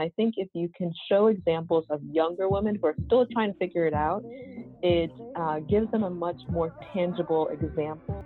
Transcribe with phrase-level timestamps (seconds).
[0.00, 3.52] And I think if you can show examples of younger women who are still trying
[3.52, 4.24] to figure it out,
[4.82, 8.24] it uh, gives them a much more tangible example.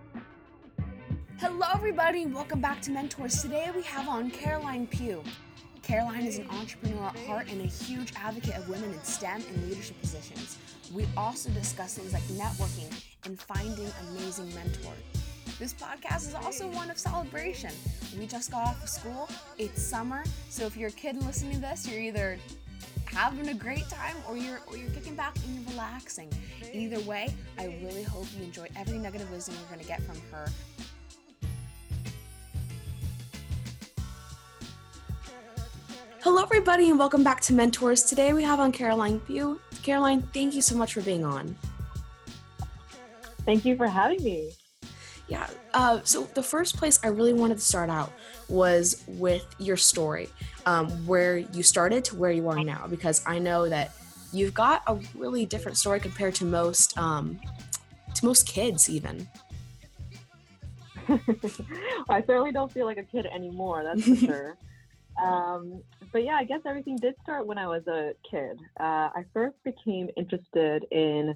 [1.38, 3.42] Hello, everybody, welcome back to Mentors.
[3.42, 5.24] Today we have on Caroline Pugh.
[5.82, 9.68] Caroline is an entrepreneur at heart and a huge advocate of women in STEM and
[9.68, 10.58] leadership positions.
[10.94, 15.23] We also discuss things like networking and finding amazing mentors.
[15.58, 17.70] This podcast is also one of celebration.
[18.18, 21.60] We just got off of school, it's summer, so if you're a kid listening to
[21.60, 22.38] this, you're either
[23.06, 26.28] having a great time or you're or you're kicking back and you're relaxing.
[26.72, 30.02] Either way, I really hope you enjoy every nugget of wisdom you're going to get
[30.02, 30.46] from her.
[36.20, 38.02] Hello, everybody, and welcome back to Mentors.
[38.02, 39.60] Today we have on Caroline Pugh.
[39.82, 41.54] Caroline, thank you so much for being on.
[43.44, 44.50] Thank you for having me.
[45.26, 45.46] Yeah.
[45.72, 48.12] Uh, so the first place I really wanted to start out
[48.48, 50.28] was with your story,
[50.66, 53.92] um, where you started to where you are now, because I know that
[54.32, 57.40] you've got a really different story compared to most um,
[58.14, 59.26] to most kids, even.
[62.08, 63.82] I certainly don't feel like a kid anymore.
[63.82, 64.56] That's for sure.
[65.22, 65.82] Um,
[66.12, 68.58] but yeah, I guess everything did start when I was a kid.
[68.78, 71.34] Uh, I first became interested in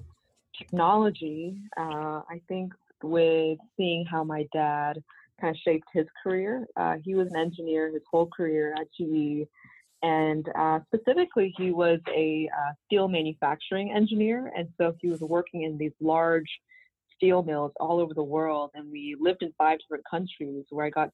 [0.57, 1.57] technology.
[1.77, 5.01] Uh, I think with seeing how my dad
[5.39, 6.67] kind of shaped his career.
[6.75, 9.47] Uh, he was an engineer his whole career at GE,
[10.01, 15.63] and uh, specifically, he was a uh, steel manufacturing engineer, and so he was working
[15.63, 16.49] in these large
[17.15, 18.71] steel mills all over the world.
[18.75, 21.09] And we lived in five different countries, where I got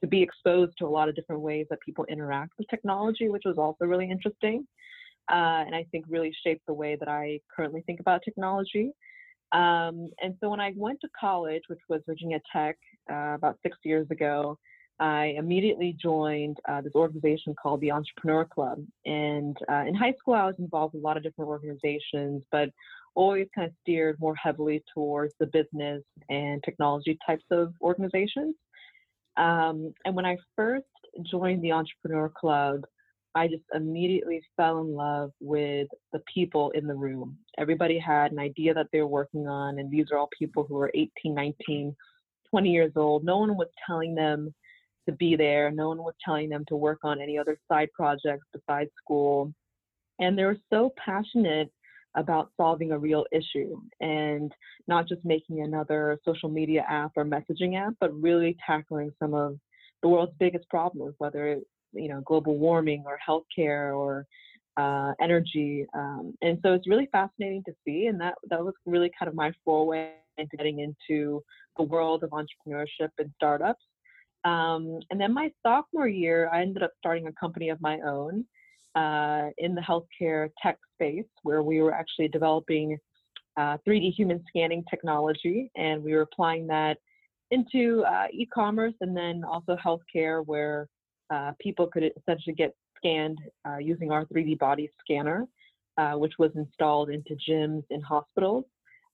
[0.00, 3.44] to be exposed to a lot of different ways that people interact with technology, which
[3.44, 4.66] was also really interesting.
[5.30, 8.90] Uh, and I think really shaped the way that I currently think about technology.
[9.52, 12.76] Um, and so when I went to college, which was Virginia Tech
[13.10, 14.58] uh, about six years ago,
[15.00, 18.84] I immediately joined uh, this organization called the Entrepreneur Club.
[19.04, 22.70] And uh, in high school, I was involved in a lot of different organizations, but
[23.14, 28.54] always kind of steered more heavily towards the business and technology types of organizations.
[29.36, 30.86] Um, and when I first
[31.22, 32.84] joined the Entrepreneur Club,
[33.34, 37.36] I just immediately fell in love with the people in the room.
[37.58, 40.78] Everybody had an idea that they were working on, and these are all people who
[40.78, 41.96] are 18, 19,
[42.50, 43.24] 20 years old.
[43.24, 44.54] No one was telling them
[45.06, 48.46] to be there, no one was telling them to work on any other side projects
[48.52, 49.52] besides school.
[50.20, 51.70] And they were so passionate
[52.16, 54.52] about solving a real issue and
[54.86, 59.58] not just making another social media app or messaging app, but really tackling some of
[60.02, 61.58] the world's biggest problems, whether
[61.94, 64.26] you know global warming or healthcare or
[64.76, 65.86] uh, energy.
[65.94, 69.34] Um, and so it's really fascinating to see, and that that was really kind of
[69.34, 71.42] my foray into getting into
[71.76, 73.82] the world of entrepreneurship and startups.
[74.44, 78.44] Um, and then my sophomore year, I ended up starting a company of my own
[78.94, 82.98] uh, in the healthcare tech space, where we were actually developing
[83.56, 86.98] uh, 3D human scanning technology, and we were applying that
[87.50, 90.88] into uh, e-commerce and then also healthcare, where
[91.30, 95.46] uh, people could essentially get scanned uh, using our 3D body scanner,
[95.98, 98.64] uh, which was installed into gyms and hospitals.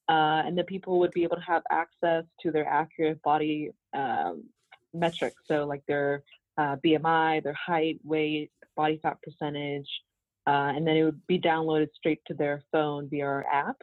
[0.08, 4.44] Uh, and the people would be able to have access to their accurate body um,
[4.92, 6.24] metrics, so like their
[6.58, 9.88] uh, BMI, their height, weight, body fat percentage,
[10.46, 13.76] and then it would be downloaded straight to their phone via our app.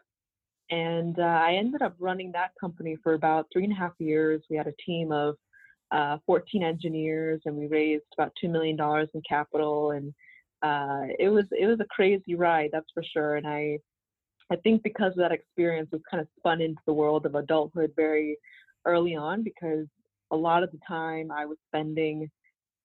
[0.69, 4.43] And I ended up running that company for about three and a half years.
[4.49, 5.37] We had a team of
[5.91, 10.13] uh, 14 engineers, and we raised about two million dollars in capital, and
[10.61, 13.35] uh, it was it was a crazy ride, that's for sure.
[13.35, 13.79] And I
[14.51, 17.93] I think because of that experience, we kind of spun into the world of adulthood
[17.95, 18.37] very
[18.85, 19.85] early on because
[20.31, 22.29] a lot of the time I was spending,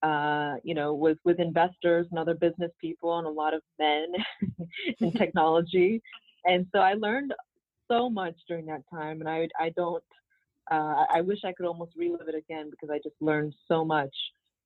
[0.01, 4.07] uh, you know, was with investors and other business people and a lot of men
[4.99, 6.01] in technology,
[6.45, 7.33] and so I learned
[7.89, 10.03] so much during that time, and I I don't
[10.71, 14.13] uh, I wish I could almost relive it again because I just learned so much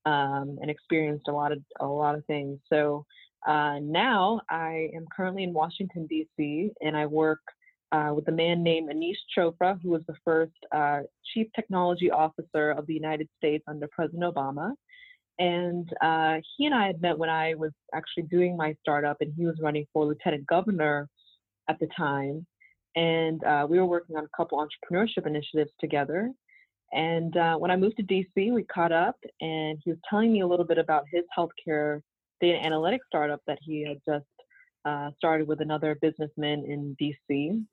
[0.06, 2.60] um, and experienced a lot of a lot of things.
[2.72, 3.06] So
[3.46, 6.72] uh, now I am currently in Washington D.C.
[6.82, 7.40] and I work
[7.92, 11.02] uh, with a man named Aneesh Chopra, who was the first uh,
[11.34, 14.74] Chief Technology Officer of the United States under President Obama.
[15.40, 19.34] And uh, he and I had met when I was actually doing my startup, and
[19.38, 21.08] he was running for lieutenant governor
[21.70, 22.46] at the time
[22.98, 26.32] and uh, we were working on a couple entrepreneurship initiatives together.
[26.92, 30.42] And uh, when I moved to DC, we caught up, and he was telling me
[30.42, 32.02] a little bit about his healthcare
[32.42, 34.26] data analytics startup that he had just
[34.86, 37.64] uh, started with another businessman in DC.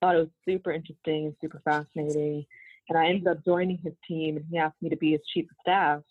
[0.00, 2.46] Thought it was super interesting and super fascinating,
[2.88, 5.46] and I ended up joining his team, and he asked me to be his chief
[5.46, 6.02] of staff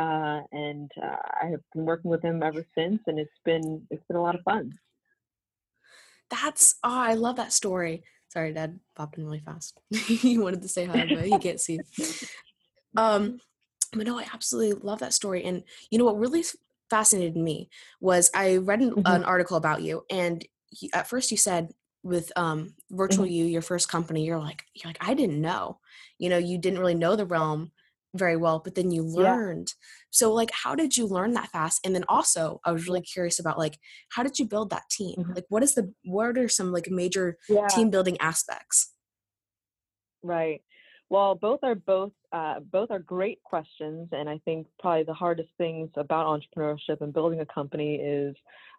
[0.00, 4.04] uh, and uh, I have been working with him ever since, and it's been it's
[4.06, 4.72] been a lot of fun.
[6.30, 8.02] That's oh, I love that story.
[8.28, 9.80] Sorry, Dad popped in really fast.
[9.90, 11.80] he wanted to say hi, but he can't see.
[12.96, 13.40] Um,
[13.92, 15.44] but no, I absolutely love that story.
[15.44, 16.44] And you know what really
[16.88, 17.68] fascinated me
[18.00, 19.06] was I read an, mm-hmm.
[19.06, 20.44] an article about you, and
[20.94, 21.70] at first you said
[22.02, 23.34] with um, virtual mm-hmm.
[23.34, 25.78] you, your first company, you're like you're like I didn't know,
[26.18, 27.72] you know, you didn't really know the realm
[28.14, 29.86] very well but then you learned yeah.
[30.10, 33.38] so like how did you learn that fast and then also i was really curious
[33.38, 33.78] about like
[34.10, 35.32] how did you build that team mm-hmm.
[35.34, 37.66] like what is the what are some like major yeah.
[37.68, 38.94] team building aspects
[40.22, 40.62] right
[41.08, 45.50] well both are both uh, both are great questions and i think probably the hardest
[45.56, 48.34] things about entrepreneurship and building a company is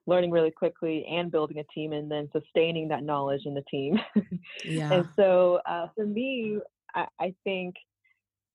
[0.07, 3.99] learning really quickly and building a team and then sustaining that knowledge in the team
[4.65, 4.91] yeah.
[4.91, 6.57] and so uh, for me
[6.95, 7.75] I, I think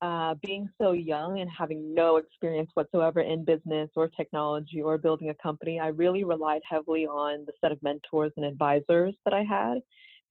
[0.03, 5.31] uh, being so young and having no experience whatsoever in business or technology or building
[5.31, 9.43] a company, I really relied heavily on the set of mentors and advisors that I
[9.43, 9.79] had.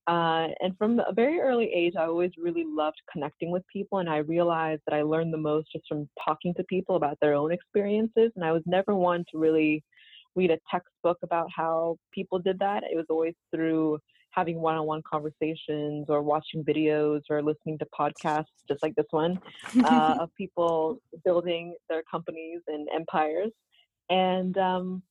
[0.08, 4.10] Uh, and from a very early age, I always really loved connecting with people, and
[4.10, 7.52] I realized that I learned the most just from talking to people about their own
[7.52, 8.32] experiences.
[8.36, 9.84] And I was never one to really
[10.36, 12.84] read a textbook about how people did that.
[12.84, 13.98] It was always through
[14.36, 19.40] having one-on-one conversations or watching videos or listening to podcasts just like this one
[19.86, 23.52] uh, of people building their companies and empires.
[24.10, 25.04] And um,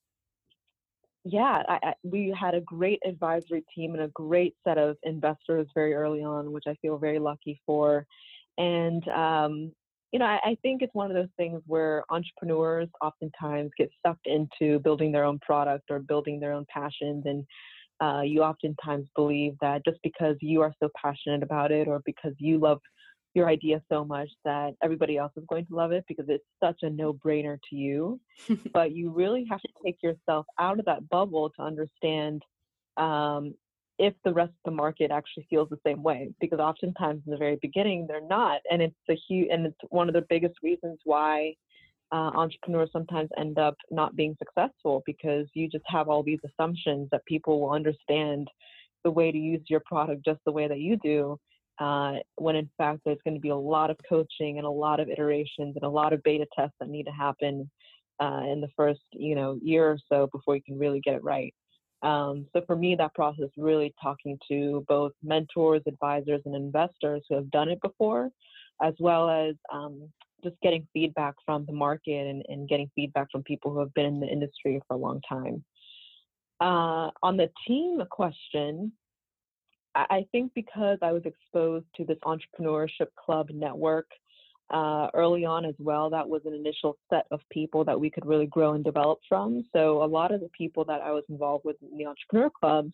[1.24, 5.66] yeah I, I, we had a great advisory team and a great set of investors
[5.74, 8.06] very early on which i feel very lucky for.
[8.58, 9.72] And um,
[10.12, 14.26] you know I, I think it's one of those things where entrepreneurs oftentimes get sucked
[14.26, 17.44] into building their own product or building their own passions and
[18.00, 22.32] uh, you oftentimes believe that just because you are so passionate about it or because
[22.38, 22.80] you love
[23.34, 26.78] your idea so much that everybody else is going to love it because it's such
[26.82, 28.20] a no brainer to you.
[28.72, 32.42] but you really have to take yourself out of that bubble to understand
[32.96, 33.54] um,
[33.98, 37.36] if the rest of the market actually feels the same way because oftentimes in the
[37.36, 40.98] very beginning they're not and it's a huge and it's one of the biggest reasons
[41.04, 41.54] why
[42.12, 47.08] uh, entrepreneurs sometimes end up not being successful because you just have all these assumptions
[47.10, 48.48] that people will understand
[49.04, 51.38] the way to use your product just the way that you do.
[51.80, 55.00] Uh, when in fact there's going to be a lot of coaching and a lot
[55.00, 57.68] of iterations and a lot of beta tests that need to happen
[58.22, 61.24] uh, in the first you know year or so before you can really get it
[61.24, 61.52] right.
[62.02, 67.34] Um, so for me, that process really talking to both mentors, advisors, and investors who
[67.34, 68.30] have done it before,
[68.82, 70.08] as well as um,
[70.44, 74.06] just getting feedback from the market and, and getting feedback from people who have been
[74.06, 75.64] in the industry for a long time.
[76.60, 78.92] Uh, on the team question,
[79.96, 84.06] I think because I was exposed to this entrepreneurship club network
[84.70, 88.26] uh, early on as well, that was an initial set of people that we could
[88.26, 89.64] really grow and develop from.
[89.72, 92.90] So a lot of the people that I was involved with in the entrepreneur club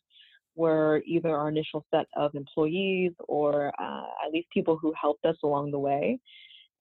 [0.56, 5.36] were either our initial set of employees or uh, at least people who helped us
[5.42, 6.18] along the way.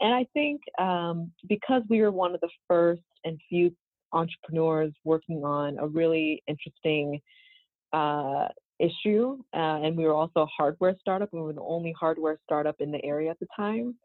[0.02, 3.76] And I think um, because we were one of the first and few
[4.14, 7.22] entrepreneurs working on a really interesting
[7.94, 8.48] uh,
[8.80, 12.76] issue, uh, and we were also a hardware startup, we were the only hardware startup
[12.80, 13.96] in the area at the time.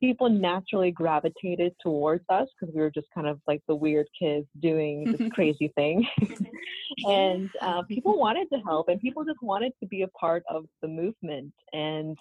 [0.00, 4.46] People naturally gravitated towards us because we were just kind of like the weird kids
[4.60, 6.06] doing this crazy thing.
[7.06, 10.64] and uh, people wanted to help, and people just wanted to be a part of
[10.82, 11.52] the movement.
[11.72, 12.16] And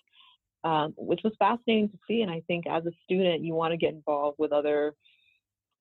[0.63, 2.22] um, which was fascinating to see.
[2.22, 4.93] And I think as a student, you want to get involved with other,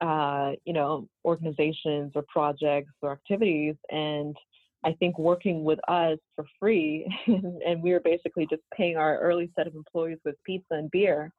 [0.01, 3.77] uh, you know, organizations or projects or activities.
[3.91, 4.37] And
[4.85, 9.51] I think working with us for free, and we were basically just paying our early
[9.57, 11.33] set of employees with pizza and beer.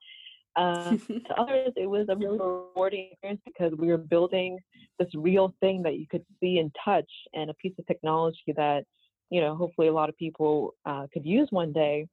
[0.55, 4.57] Uh, to others, it was a really rewarding experience because we were building
[4.99, 8.85] this real thing that you could see and touch, and a piece of technology that,
[9.29, 12.07] you know, hopefully a lot of people uh, could use one day.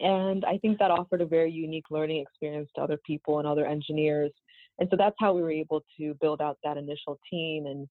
[0.00, 3.66] And I think that offered a very unique learning experience to other people and other
[3.66, 4.32] engineers.
[4.78, 7.66] And so that's how we were able to build out that initial team.
[7.66, 7.88] And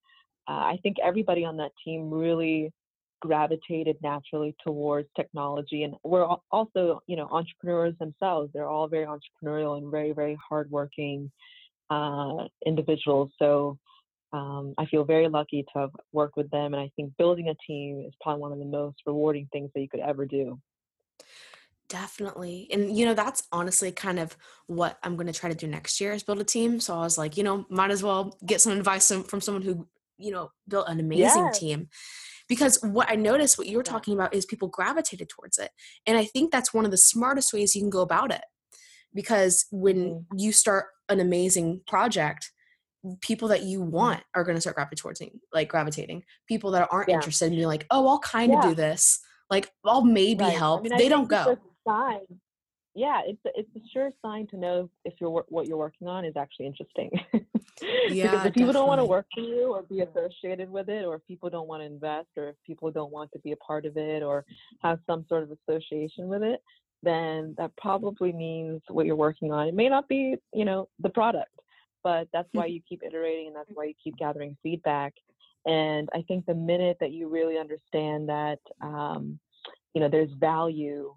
[0.47, 2.73] uh, I think everybody on that team really
[3.21, 5.83] gravitated naturally towards technology.
[5.83, 8.49] And we're also, you know, entrepreneurs themselves.
[8.51, 11.31] They're all very entrepreneurial and very, very hardworking
[11.89, 13.29] uh, individuals.
[13.37, 13.77] So
[14.33, 16.73] um, I feel very lucky to have worked with them.
[16.73, 19.81] And I think building a team is probably one of the most rewarding things that
[19.81, 20.59] you could ever do.
[21.91, 22.69] Definitely.
[22.71, 25.99] And you know, that's honestly kind of what I'm going to try to do next
[25.99, 26.79] year is build a team.
[26.79, 29.85] So I was like, you know, might as well get some advice from someone who,
[30.17, 31.59] you know, built an amazing yes.
[31.59, 31.89] team.
[32.47, 35.71] Because what I noticed what you were talking about is people gravitated towards it.
[36.07, 38.43] And I think that's one of the smartest ways you can go about it.
[39.13, 40.37] Because when mm-hmm.
[40.37, 42.51] you start an amazing project,
[43.19, 43.91] people that you mm-hmm.
[43.91, 47.15] want are going to start gravitating like gravitating people that aren't yeah.
[47.15, 48.69] interested in being like oh i'll kind of yeah.
[48.69, 49.19] do this
[49.49, 50.55] like i'll maybe right.
[50.55, 51.57] help I mean, they don't go
[51.87, 52.21] sign.
[52.93, 56.25] Yeah it's a, it's a sure sign to know if you're what you're working on
[56.25, 57.11] is actually interesting.
[58.09, 58.73] Yeah because if people definitely.
[58.73, 61.67] don't want to work for you or be associated with it or if people don't
[61.67, 64.45] want to invest or if people don't want to be a part of it or
[64.83, 66.61] have some sort of association with it
[67.01, 69.67] then that probably means what you're working on.
[69.67, 71.49] It may not be you know the product
[72.03, 75.13] but that's why you keep iterating and that's why you keep gathering feedback.
[75.65, 79.39] And i think the minute that you really understand that um,
[79.93, 81.13] you know there's value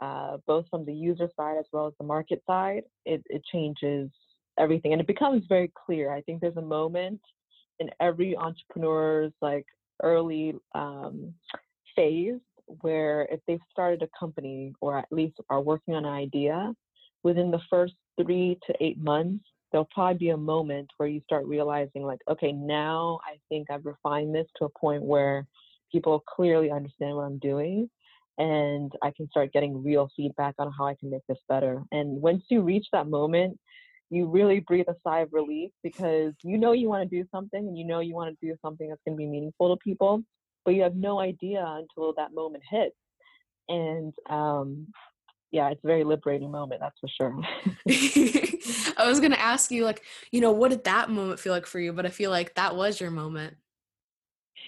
[0.00, 4.10] uh, both from the user side as well as the market side it, it changes
[4.58, 6.12] everything and it becomes very clear.
[6.12, 7.20] I think there's a moment
[7.80, 9.66] in every entrepreneur's like
[10.02, 11.32] early um,
[11.96, 12.40] phase
[12.80, 16.72] where if they've started a company or at least are working on an idea
[17.22, 21.44] within the first three to eight months there'll probably be a moment where you start
[21.46, 25.46] realizing like okay now i think i've refined this to a point where
[25.92, 27.88] people clearly understand what i'm doing
[28.38, 32.08] and i can start getting real feedback on how i can make this better and
[32.20, 33.58] once you reach that moment
[34.10, 37.66] you really breathe a sigh of relief because you know you want to do something
[37.66, 40.22] and you know you want to do something that's going to be meaningful to people
[40.64, 42.96] but you have no idea until that moment hits
[43.68, 44.86] and um,
[45.54, 47.32] yeah, it's a very liberating moment, that's for sure.
[48.96, 51.78] I was gonna ask you, like, you know, what did that moment feel like for
[51.78, 51.92] you?
[51.92, 53.56] But I feel like that was your moment.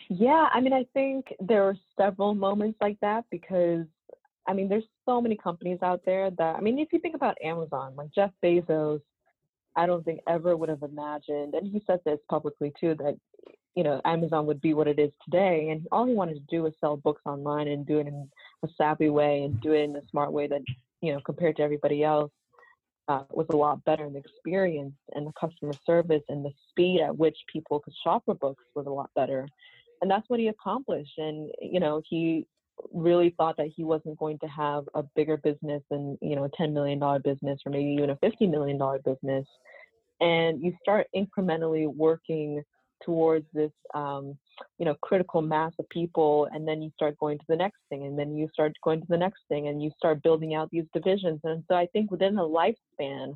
[0.08, 3.86] Yeah, I mean, I think there are several moments like that because,
[4.46, 7.36] I mean, there's so many companies out there that, I mean, if you think about
[7.42, 9.00] Amazon, like Jeff Bezos,
[9.76, 13.16] I don't think ever would have imagined, and he said this publicly too, that
[13.74, 15.68] you know Amazon would be what it is today.
[15.70, 18.28] And all he wanted to do was sell books online and do it in
[18.64, 20.62] a savvy way and do it in a smart way that
[21.02, 22.32] you know compared to everybody else
[23.08, 24.06] uh, was a lot better.
[24.06, 28.22] in the experience and the customer service and the speed at which people could shop
[28.24, 29.46] for books was a lot better.
[30.02, 31.18] And that's what he accomplished.
[31.18, 32.46] And you know he
[32.92, 36.50] really thought that he wasn't going to have a bigger business than you know a
[36.50, 39.46] $10 million business or maybe even a $50 million business
[40.20, 42.62] and you start incrementally working
[43.04, 44.36] towards this um,
[44.78, 48.04] you know critical mass of people and then you start going to the next thing
[48.04, 50.86] and then you start going to the next thing and you start building out these
[50.94, 53.34] divisions and so i think within the lifespan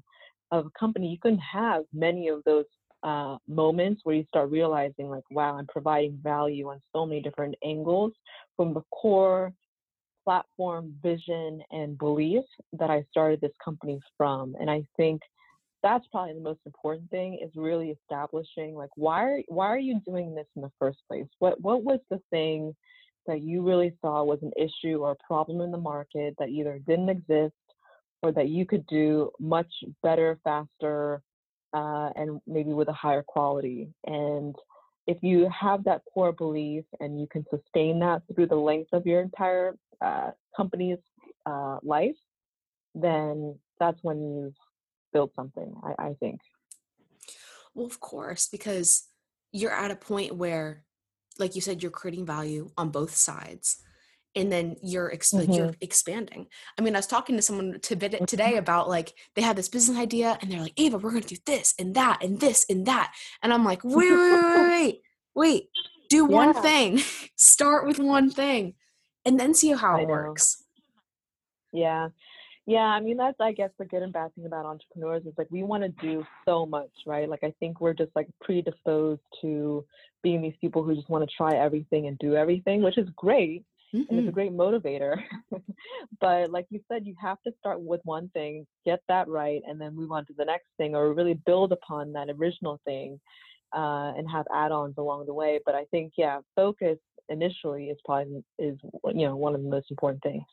[0.50, 2.64] of a company you can have many of those
[3.02, 7.54] uh, moments where you start realizing like wow i'm providing value on so many different
[7.64, 8.12] angles
[8.56, 9.52] from the core
[10.24, 15.20] platform vision and belief that i started this company from and i think
[15.82, 20.00] that's probably the most important thing is really establishing like why are why are you
[20.06, 21.26] doing this in the first place?
[21.38, 22.74] What what was the thing
[23.26, 26.80] that you really saw was an issue or a problem in the market that either
[26.86, 27.54] didn't exist
[28.22, 31.22] or that you could do much better faster
[31.72, 33.88] uh, and maybe with a higher quality.
[34.06, 34.54] And
[35.06, 39.06] if you have that core belief and you can sustain that through the length of
[39.06, 40.98] your entire uh, company's
[41.46, 42.16] uh, life
[42.94, 44.54] then that's when you've
[45.12, 46.40] build something I, I think.
[47.74, 49.08] Well of course because
[49.52, 50.84] you're at a point where
[51.38, 53.82] like you said you're creating value on both sides
[54.34, 55.52] and then you're, exp- mm-hmm.
[55.52, 56.46] you're expanding.
[56.78, 58.18] I mean, I was talking to someone to today
[58.50, 58.58] mm-hmm.
[58.58, 61.40] about like they had this business idea and they're like, Ava, we're going to do
[61.46, 65.00] this and that and this and that, and I'm like, wait, wait, wait, wait,
[65.34, 65.68] wait,
[66.08, 66.36] do yeah.
[66.36, 67.00] one thing,
[67.36, 68.74] start with one thing,
[69.24, 70.64] and then see how it works.
[71.72, 72.08] Yeah,
[72.70, 75.48] yeah, I mean that's I guess the good and bad thing about entrepreneurs is like
[75.50, 77.28] we want to do so much, right?
[77.28, 79.84] Like I think we're just like predisposed to
[80.22, 83.64] being these people who just want to try everything and do everything, which is great.
[83.94, 84.10] Mm-hmm.
[84.10, 85.22] And it's a great motivator.
[86.20, 89.80] but like you said, you have to start with one thing, get that right, and
[89.80, 93.20] then move on to the next thing or really build upon that original thing
[93.74, 95.58] uh, and have add-ons along the way.
[95.64, 98.76] But I think, yeah, focus initially is probably is
[99.14, 100.44] you know one of the most important things.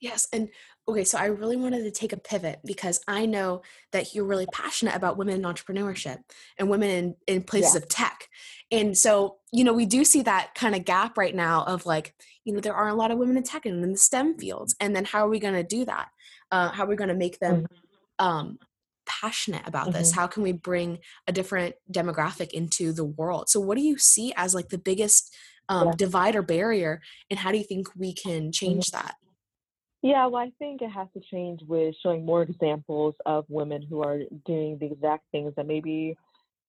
[0.00, 0.28] Yes.
[0.32, 0.48] And
[0.86, 3.62] okay, so I really wanted to take a pivot because I know
[3.92, 6.18] that you're really passionate about women in entrepreneurship
[6.56, 7.78] and women in, in places yeah.
[7.78, 8.28] of tech.
[8.70, 12.14] And so, you know, we do see that kind of gap right now of like,
[12.44, 14.76] you know, there are a lot of women in tech and in the STEM fields.
[14.80, 16.08] And then how are we going to do that?
[16.50, 18.26] Uh, how are we going to make them mm-hmm.
[18.26, 18.58] um,
[19.06, 19.98] passionate about mm-hmm.
[19.98, 20.12] this?
[20.12, 23.48] How can we bring a different demographic into the world?
[23.48, 25.34] So, what do you see as like the biggest
[25.68, 25.94] um, yeah.
[25.96, 27.02] divide or barrier?
[27.28, 29.06] And how do you think we can change mm-hmm.
[29.06, 29.16] that?
[30.02, 34.02] Yeah, well, I think it has to change with showing more examples of women who
[34.02, 36.16] are doing the exact things that maybe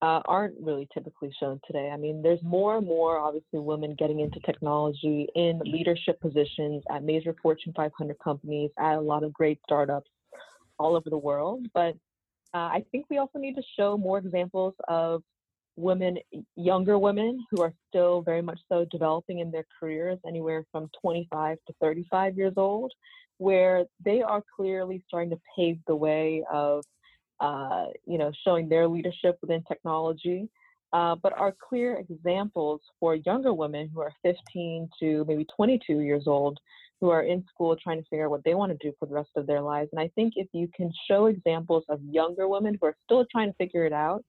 [0.01, 1.91] uh, aren't really typically shown today.
[1.93, 7.03] I mean, there's more and more, obviously, women getting into technology in leadership positions at
[7.03, 10.09] major Fortune 500 companies, at a lot of great startups
[10.79, 11.67] all over the world.
[11.73, 11.95] But
[12.53, 15.21] uh, I think we also need to show more examples of
[15.79, 16.17] women,
[16.55, 21.57] younger women who are still very much so developing in their careers, anywhere from 25
[21.67, 22.91] to 35 years old,
[23.37, 26.83] where they are clearly starting to pave the way of,
[27.39, 30.49] uh, you know, showing their leadership within technology.
[30.91, 36.23] Uh, but are clear examples for younger women who are 15 to maybe 22 years
[36.25, 36.59] old
[36.99, 39.13] who are in school trying to figure out what they want to do for the
[39.13, 39.89] rest of their lives.
[39.91, 43.49] And I think if you can show examples of younger women who are still trying
[43.49, 44.25] to figure it out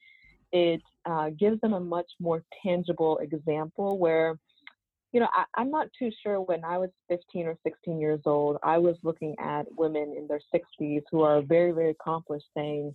[0.52, 4.36] it uh, gives them a much more tangible example where
[5.12, 8.58] you know I, am not too sure when i was 15 or 16 years old
[8.62, 12.94] i was looking at women in their 60s who are very very accomplished saying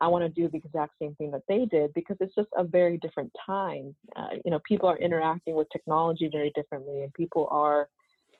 [0.00, 2.64] i want to do the exact same thing that they did because it's just a
[2.64, 3.94] very different time.
[4.16, 7.88] Uh, you know people are interacting with technology very differently and people are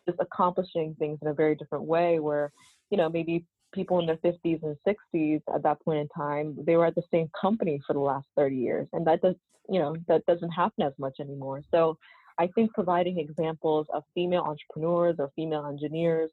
[0.06, 2.52] just accomplishing things in a very different way where
[2.90, 6.76] you know maybe people in their 50s and 60s at that point in time they
[6.76, 9.34] were at the same company for the last 30 years and that does
[9.68, 11.62] you know that doesn't happen as much anymore.
[11.70, 11.98] So
[12.38, 16.30] i think providing examples of female entrepreneurs or female engineers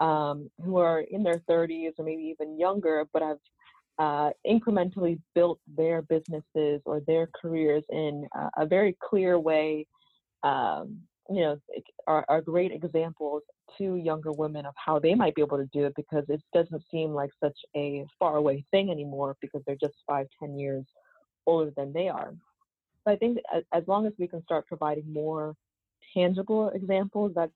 [0.00, 3.38] um, who are in their 30s or maybe even younger but have
[3.98, 9.86] uh, incrementally built their businesses or their careers in a, a very clear way
[10.42, 11.60] um, you know
[12.06, 13.42] are, are great examples
[13.78, 16.82] to younger women of how they might be able to do it because it doesn't
[16.90, 20.84] seem like such a faraway thing anymore because they're just five ten years
[21.46, 22.32] older than they are.
[23.04, 23.38] So i think
[23.72, 25.54] as long as we can start providing more
[26.14, 27.52] tangible examples that's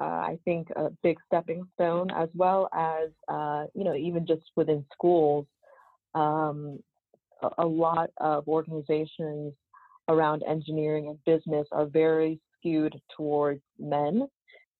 [0.00, 4.42] uh, i think a big stepping stone as well as uh, you know even just
[4.56, 5.46] within schools
[6.14, 6.78] um,
[7.42, 9.52] a, a lot of organizations
[10.08, 14.28] around engineering and business are very skewed towards men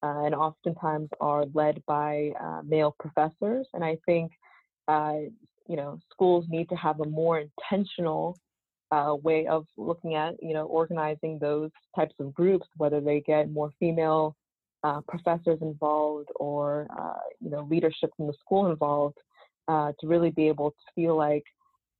[0.02, 3.66] uh, and oftentimes are led by uh, male professors.
[3.74, 4.32] And I think,
[4.88, 5.16] uh,
[5.66, 8.38] you know, schools need to have a more intentional
[8.90, 13.50] uh, way of looking at, you know, organizing those types of groups, whether they get
[13.50, 14.36] more female
[14.82, 16.88] uh, professors involved or,
[17.40, 19.18] you know, leadership from the school involved
[19.68, 21.44] to really be able to feel like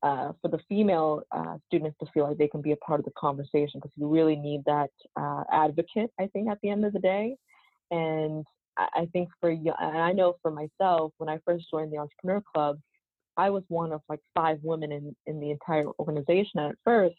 [0.02, 3.04] uh, for the female uh, students to feel like they can be a part of
[3.04, 6.92] the conversation because you really need that uh, advocate, I think, at the end of
[6.92, 7.36] the day.
[7.90, 8.46] And
[8.78, 12.42] I think for, you, and I know for myself, when I first joined the Entrepreneur
[12.54, 12.78] Club,
[13.36, 16.60] I was one of like five women in, in the entire organization.
[16.60, 17.16] And at first,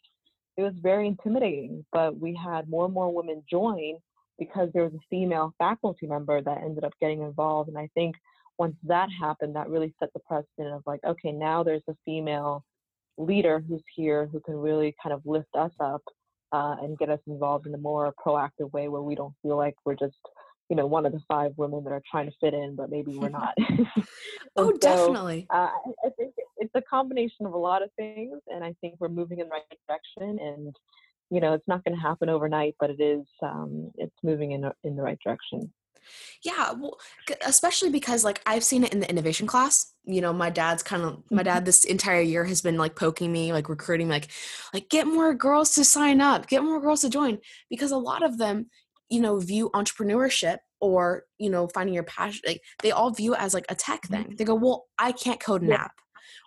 [0.57, 3.97] it was very intimidating, but we had more and more women join
[4.39, 7.69] because there was a female faculty member that ended up getting involved.
[7.69, 8.15] And I think
[8.57, 12.63] once that happened, that really set the precedent of like, okay, now there's a female
[13.17, 16.01] leader who's here who can really kind of lift us up
[16.51, 19.75] uh, and get us involved in a more proactive way where we don't feel like
[19.85, 20.17] we're just
[20.69, 23.17] you know one of the five women that are trying to fit in but maybe
[23.17, 23.53] we're not.
[24.57, 25.47] Oh so, definitely.
[25.49, 25.69] uh,
[26.03, 29.39] i think it's a combination of a lot of things and i think we're moving
[29.39, 30.75] in the right direction and
[31.29, 34.69] you know it's not going to happen overnight but it is um, it's moving in,
[34.83, 35.71] in the right direction
[36.43, 36.97] yeah, well,
[37.45, 39.93] especially because like I've seen it in the innovation class.
[40.05, 41.65] You know, my dad's kind of my dad mm-hmm.
[41.65, 44.29] this entire year has been like poking me, like recruiting, like
[44.73, 47.37] like get more girls to sign up, get more girls to join,
[47.69, 48.67] because a lot of them,
[49.09, 53.41] you know, view entrepreneurship or you know finding your passion like they all view it
[53.41, 54.23] as like a tech thing.
[54.23, 54.35] Mm-hmm.
[54.37, 55.83] They go, well, I can't code an yeah.
[55.83, 55.93] app,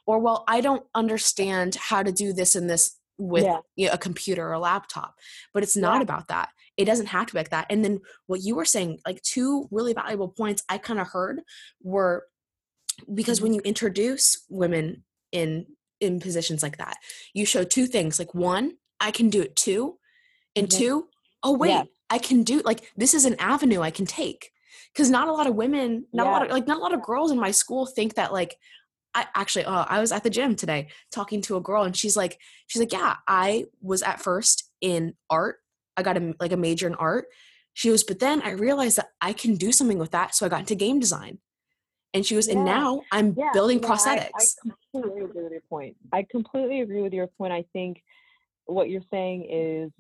[0.07, 3.59] or well, I don't understand how to do this and this with yeah.
[3.77, 5.15] you know, a computer or a laptop
[5.53, 6.03] but it's not yeah.
[6.03, 8.99] about that it doesn't have to be like that and then what you were saying
[9.07, 11.41] like two really valuable points i kind of heard
[11.83, 12.25] were
[13.13, 13.57] because when mm-hmm.
[13.57, 15.67] you introduce women in
[16.01, 16.97] in positions like that
[17.33, 19.99] you show two things like one i can do it too
[20.57, 20.79] and mm-hmm.
[20.79, 21.09] two
[21.43, 21.85] oh wait yeah.
[22.11, 24.51] i can do like this is an avenue i can take
[24.93, 27.03] because not a lot of women not a lot of like not a lot of
[27.03, 28.57] girls in my school think that like
[29.15, 32.17] I actually, oh, I was at the gym today talking to a girl, and she's
[32.17, 35.59] like, she's like, yeah, I was at first in art.
[35.97, 37.27] I got a like a major in art.
[37.73, 40.49] She goes, but then I realized that I can do something with that, so I
[40.49, 41.39] got into game design.
[42.13, 42.55] And she was, yeah.
[42.55, 43.51] and now I'm yeah.
[43.53, 44.55] building yeah, prosthetics.
[44.65, 45.97] I, I completely agree with your point.
[46.13, 47.53] I completely agree with your point.
[47.53, 48.01] I think
[48.67, 49.91] what you're saying is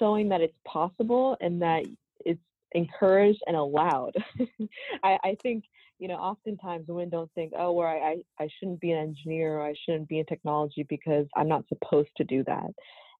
[0.00, 1.84] showing that it's possible and that
[2.24, 2.40] it's
[2.72, 4.16] encouraged and allowed.
[5.04, 5.64] I, I think
[5.98, 9.66] you know, oftentimes women don't think, oh, well, I, I shouldn't be an engineer or
[9.66, 12.70] I shouldn't be in technology because I'm not supposed to do that.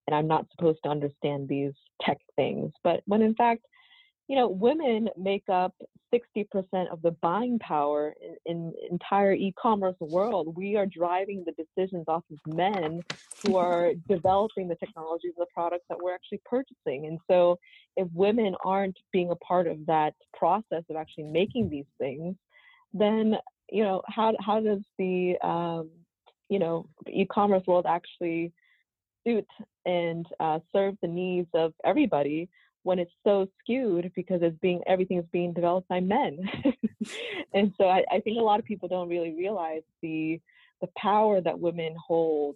[0.07, 2.73] And I'm not supposed to understand these tech things.
[2.85, 3.63] But when in fact,
[4.29, 5.75] you know, women make up
[6.13, 6.47] 60%
[6.91, 10.57] of the buying power in, in entire e-commerce world.
[10.57, 13.03] We are driving the decisions off of men
[13.43, 17.07] who are developing the technologies the products that we're actually purchasing.
[17.07, 17.59] And so
[17.97, 22.35] if women aren't being a part of that process of actually making these things,
[22.93, 23.37] then
[23.71, 25.91] you know how how does the um,
[26.49, 28.53] you know, e-commerce world actually
[29.27, 29.47] suit
[29.85, 32.49] and uh, serve the needs of everybody
[32.83, 36.39] when it's so skewed because it's being everything is being developed by men.
[37.53, 40.41] and so I, I think a lot of people don't really realize the
[40.81, 42.55] the power that women hold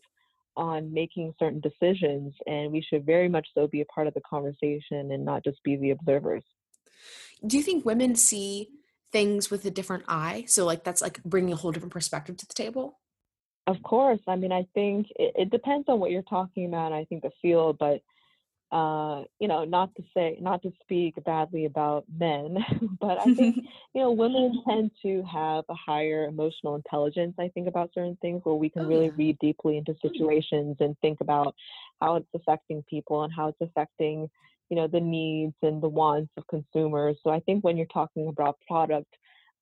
[0.57, 4.21] on making certain decisions and we should very much so be a part of the
[4.29, 6.43] conversation and not just be the observers.
[7.47, 8.69] Do you think women see
[9.11, 10.45] things with a different eye?
[10.49, 12.99] So like that's like bringing a whole different perspective to the table
[13.71, 17.05] of course i mean i think it, it depends on what you're talking about i
[17.05, 18.01] think the field but
[18.73, 22.57] uh, you know, not to say, not to speak badly about men,
[23.01, 23.57] but I think,
[23.95, 28.43] you know, women tend to have a higher emotional intelligence, I think, about certain things
[28.45, 29.17] where we can oh, really yeah.
[29.17, 31.55] read deeply into situations and think about
[32.01, 34.31] how it's affecting people and how it's affecting,
[34.69, 37.17] you know, the needs and the wants of consumers.
[37.25, 39.13] So I think when you're talking about product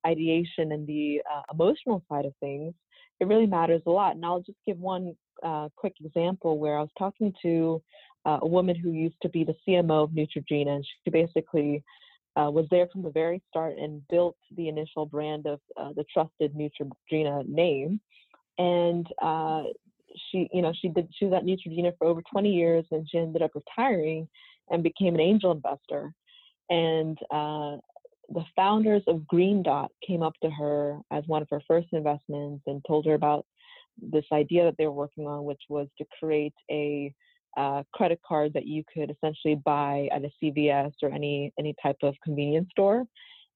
[0.05, 2.75] ideation and the uh, emotional side of things,
[3.19, 4.15] it really matters a lot.
[4.15, 7.81] And I'll just give one uh, quick example where I was talking to
[8.25, 11.83] uh, a woman who used to be the CMO of Neutrogena, and she basically
[12.35, 16.05] uh, was there from the very start and built the initial brand of uh, the
[16.11, 17.99] trusted Neutrogena name.
[18.57, 19.63] And uh,
[20.31, 23.17] she, you know, she did she was at Neutrogena for over 20 years, and she
[23.17, 24.27] ended up retiring
[24.69, 26.13] and became an angel investor.
[26.69, 27.77] And uh,
[28.33, 32.63] the founders of Green Dot came up to her as one of her first investments
[32.67, 33.45] and told her about
[34.01, 37.13] this idea that they were working on, which was to create a
[37.57, 41.97] uh, credit card that you could essentially buy at a CVS or any any type
[42.03, 43.05] of convenience store.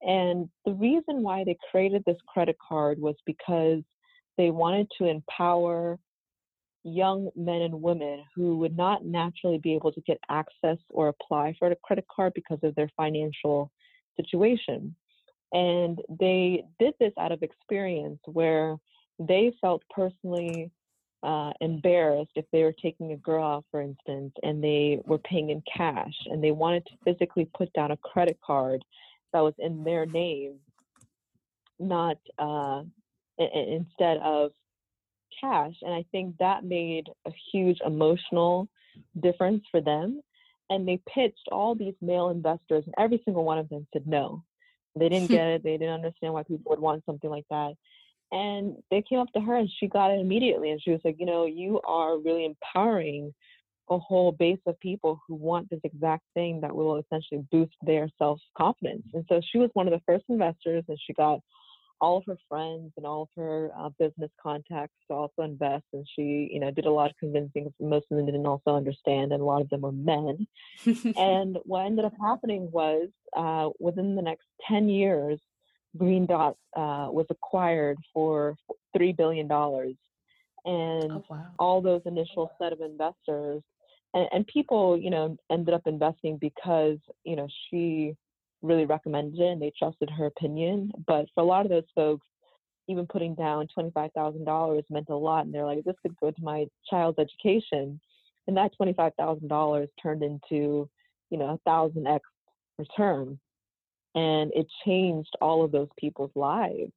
[0.01, 3.81] And the reason why they created this credit card was because
[4.37, 5.99] they wanted to empower
[6.83, 11.55] young men and women who would not naturally be able to get access or apply
[11.57, 13.71] for a credit card because of their financial
[14.15, 14.95] situation.
[15.51, 18.77] And they did this out of experience where
[19.19, 20.71] they felt personally
[21.21, 25.51] uh, embarrassed if they were taking a girl out, for instance, and they were paying
[25.51, 28.83] in cash and they wanted to physically put down a credit card
[29.31, 30.55] that was in their name,
[31.79, 32.83] not uh,
[33.37, 34.51] instead of
[35.39, 35.73] cash.
[35.81, 38.67] And I think that made a huge emotional
[39.21, 40.21] difference for them.
[40.69, 44.43] And they pitched all these male investors, and every single one of them said no.
[44.95, 45.63] They didn't get it.
[45.63, 47.73] They didn't understand why people would want something like that.
[48.31, 50.71] And they came up to her and she got it immediately.
[50.71, 53.31] And she was like, you know, you are really empowering
[53.89, 58.09] a whole base of people who want this exact thing that will essentially boost their
[58.17, 59.03] self confidence.
[59.13, 61.41] And so she was one of the first investors and she got
[62.03, 65.85] all of her friends and all of her uh, business contacts to also invest.
[65.93, 69.31] And she, you know, did a lot of convincing most of them didn't also understand,
[69.31, 70.45] and a lot of them were men.
[71.17, 75.39] and what ended up happening was uh, within the next 10 years,
[75.97, 78.57] Green Dot uh, was acquired for
[78.95, 79.95] three billion dollars,
[80.65, 81.45] and oh, wow.
[81.57, 83.61] all those initial set of investors
[84.13, 88.15] and, and people, you know, ended up investing because you know she
[88.63, 90.91] really recommended it and they trusted her opinion.
[91.05, 92.25] But for a lot of those folks,
[92.87, 96.19] even putting down twenty five thousand dollars meant a lot, and they're like, this could
[96.19, 97.99] go to my child's education,
[98.47, 100.89] and that twenty five thousand dollars turned into,
[101.29, 102.25] you know, a thousand x
[102.77, 103.39] return
[104.15, 106.91] and it changed all of those people's lives.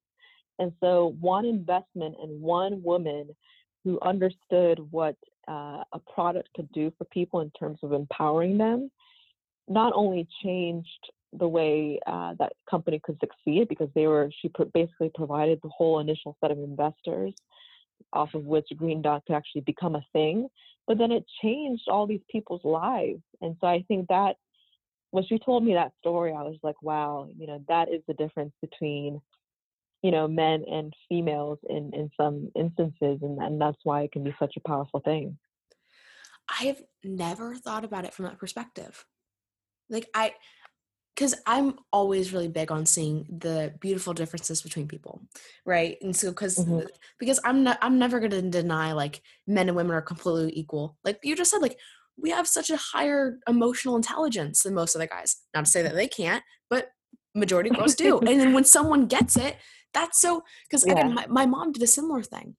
[0.59, 3.35] And so, one investment and one woman
[3.85, 5.17] who understood what
[5.49, 8.91] uh, a product could do for people in terms of empowering them
[9.69, 15.11] not only changed the way uh, that company could succeed because they were she basically
[15.15, 17.35] provided the whole initial set of investors
[18.13, 20.49] off of which green dot could actually become a thing
[20.87, 24.37] but then it changed all these people's lives and so i think that
[25.11, 28.15] when she told me that story, I was like, wow, you know, that is the
[28.15, 29.21] difference between,
[30.03, 33.21] you know, men and females in, in some instances.
[33.23, 35.39] And, and that's why it can be such a powerful thing.
[36.61, 39.07] I've never thought about it from that perspective.
[39.89, 40.35] Like, I,
[41.17, 45.23] because I'm always really big on seeing the beautiful differences between people,
[45.65, 45.97] right?
[46.03, 46.87] And so, because mm-hmm.
[47.19, 50.99] because I'm not, I'm never going to deny like men and women are completely equal.
[51.05, 51.79] Like you just said, like
[52.21, 55.37] we have such a higher emotional intelligence than most other guys.
[55.55, 56.89] Not to say that they can't, but
[57.35, 58.19] majority of girls do.
[58.27, 59.57] and then when someone gets it,
[59.95, 60.93] that's so because yeah.
[60.93, 62.57] again, my, my mom did a similar thing.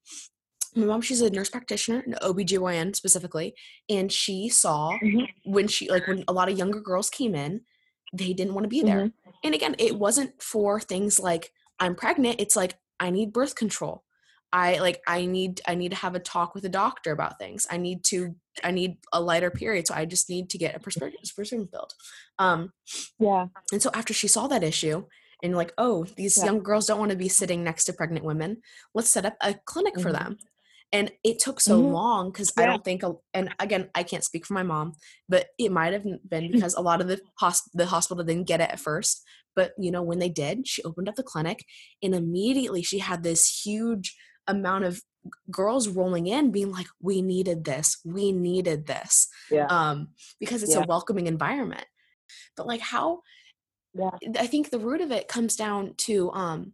[0.76, 3.56] My mom, she's a nurse practitioner, an OBGYN specifically,
[3.90, 5.52] and she saw mm-hmm.
[5.52, 7.62] when she like when a lot of younger girls came in,
[8.14, 8.98] they didn't want to be there.
[8.98, 9.30] Mm-hmm.
[9.44, 14.04] And again, it wasn't for things like I'm pregnant, it's like I need birth control.
[14.54, 17.68] I like I need I need to have a talk with a doctor about things.
[17.70, 20.80] I need to I need a lighter period, so I just need to get a
[20.80, 21.94] prescription filled.
[22.40, 22.72] Um,
[23.20, 23.48] yeah.
[23.72, 25.04] And so after she saw that issue,
[25.44, 26.46] and like, oh, these yeah.
[26.46, 28.62] young girls don't want to be sitting next to pregnant women.
[28.94, 30.04] Let's set up a clinic mm-hmm.
[30.04, 30.38] for them.
[30.92, 31.92] And it took so Mhm.
[31.92, 33.02] long because i don't think
[33.34, 34.94] and again i can't speak for my mom
[35.28, 38.62] but it might have been because a lot of the hosp- the hospital didn't get
[38.62, 39.24] it at first
[39.56, 41.66] but you know when they did she opened up the clinic
[42.02, 44.16] and immediately she had this huge
[44.48, 45.02] amount of
[45.52, 49.66] girls rolling in being like we needed this we needed this Yeah.
[49.70, 50.84] um because it's Yeah.
[50.84, 51.86] a welcoming environment
[52.56, 53.22] but like how
[53.94, 54.12] Yeah.
[54.38, 56.74] I think the root of it comes down to um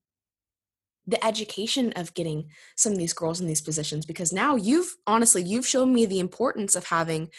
[1.07, 5.43] the education of getting some of these girls in these positions because now you've honestly
[5.43, 7.29] you've shown me the importance of having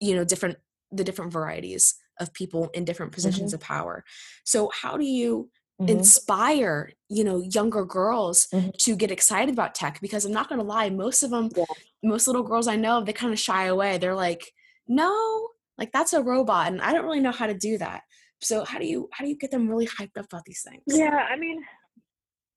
[0.00, 0.56] you know different
[0.90, 3.54] the different varieties of people in different positions Mhm.
[3.54, 4.04] of power
[4.44, 5.90] so how do you Mhm.
[5.90, 8.72] inspire you know younger girls Mhm.
[8.78, 11.64] to get excited about tech because i'm not going to lie most of them Yeah.
[12.02, 14.52] most little girls i know they kind of shy away they're like
[14.88, 18.02] no like that's a robot and i don't really know how to do that
[18.40, 20.82] so how do you how do you get them really hyped up about these things
[20.86, 21.62] Yeah, I mean,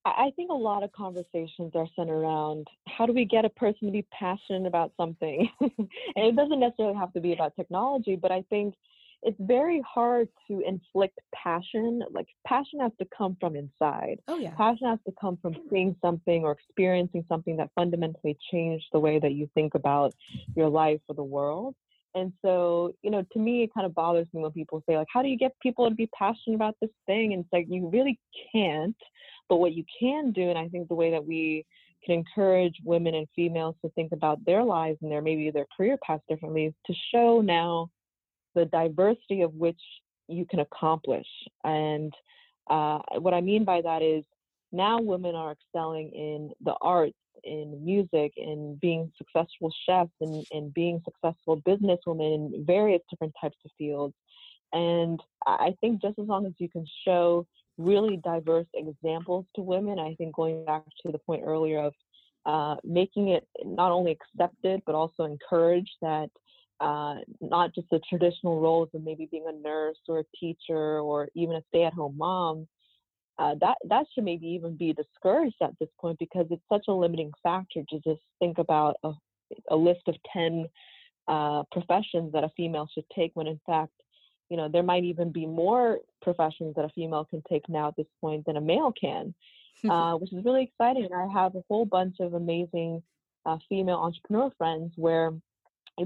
[0.04, 3.86] I think a lot of conversations are centered around how do we get a person
[3.86, 5.48] to be passionate about something?
[5.60, 8.74] and it doesn't necessarily have to be about technology, but I think
[9.22, 12.02] it's very hard to inflict passion.
[12.10, 14.20] Like, passion has to come from inside.
[14.28, 18.84] oh yeah Passion has to come from seeing something or experiencing something that fundamentally changed
[18.92, 20.14] the way that you think about
[20.54, 21.74] your life or the world.
[22.14, 25.08] And so, you know, to me, it kind of bothers me when people say, like,
[25.12, 27.32] how do you get people to be passionate about this thing?
[27.32, 28.20] And it's like, you really
[28.52, 28.96] can't.
[29.48, 31.66] But what you can do, and I think the way that we
[32.04, 35.98] can encourage women and females to think about their lives and their maybe their career
[36.04, 37.90] paths differently is to show now
[38.54, 39.80] the diversity of which
[40.28, 41.26] you can accomplish.
[41.64, 42.12] And
[42.70, 44.24] uh, what I mean by that is
[44.72, 50.72] now women are excelling in the arts, in music, in being successful chefs, and, and
[50.74, 54.14] being successful businesswomen in various different types of fields.
[54.72, 57.46] And I think just as long as you can show
[57.78, 61.94] really diverse examples to women, I think going back to the point earlier of
[62.46, 66.28] uh, making it not only accepted but also encouraged that
[66.80, 71.28] uh, not just the traditional roles of maybe being a nurse or a teacher or
[71.34, 72.66] even a stay-at-home mom,
[73.38, 76.92] uh, that that should maybe even be discouraged at this point because it's such a
[76.92, 79.12] limiting factor to just think about a,
[79.70, 80.66] a list of 10
[81.26, 83.92] uh, professions that a female should take when in fact
[84.54, 87.96] you know there might even be more professions that a female can take now at
[87.96, 89.34] this point than a male can
[89.90, 91.08] uh, which is really exciting.
[91.10, 93.02] And i have a whole bunch of amazing
[93.44, 95.32] uh, female entrepreneur friends where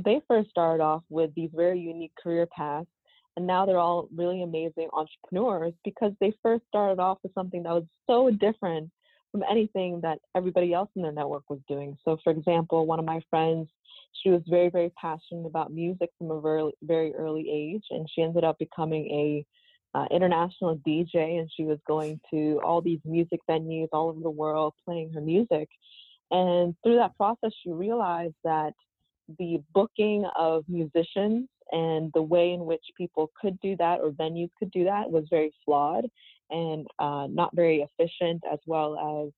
[0.02, 2.88] they first started off with these very unique career paths
[3.36, 7.74] and now they're all really amazing entrepreneurs because they first started off with something that
[7.74, 8.90] was so different
[9.38, 11.96] from anything that everybody else in their network was doing.
[12.04, 13.68] So for example one of my friends
[14.22, 18.22] she was very very passionate about music from a very very early age and she
[18.22, 19.46] ended up becoming a
[19.96, 24.30] uh, international dj and she was going to all these music venues all over the
[24.30, 25.68] world playing her music.
[26.30, 28.74] And through that process she realized that
[29.38, 34.50] the booking of musicians and the way in which people could do that or venues
[34.58, 36.06] could do that was very flawed
[36.50, 39.32] and uh, not very efficient as well as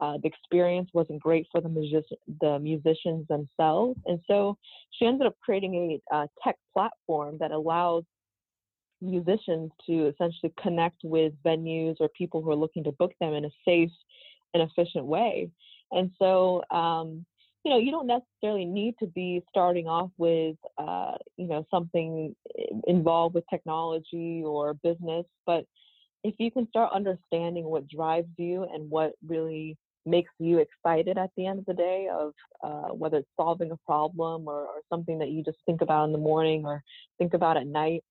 [0.00, 3.98] uh, the experience wasn't great for the, music- the musicians themselves.
[4.06, 4.56] And so
[4.90, 8.04] she ended up creating a uh, tech platform that allows
[9.00, 13.44] musicians to essentially connect with venues or people who are looking to book them in
[13.44, 13.90] a safe
[14.54, 15.50] and efficient way.
[15.92, 17.24] And so, um,
[17.64, 22.34] you know, you don't necessarily need to be starting off with, uh, you know, something
[22.86, 25.64] involved with technology or business, but
[26.24, 31.30] if you can start understanding what drives you and what really makes you excited at
[31.36, 35.18] the end of the day of uh, whether it's solving a problem or, or something
[35.18, 36.82] that you just think about in the morning or
[37.18, 38.02] think about at night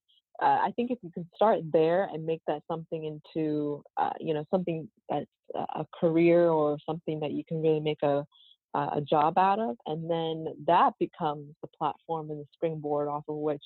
[0.42, 4.34] uh, i think if you can start there and make that something into uh, you
[4.34, 5.28] know something that's
[5.76, 8.26] a career or something that you can really make a
[8.74, 13.36] a job out of and then that becomes the platform and the springboard off of
[13.36, 13.64] which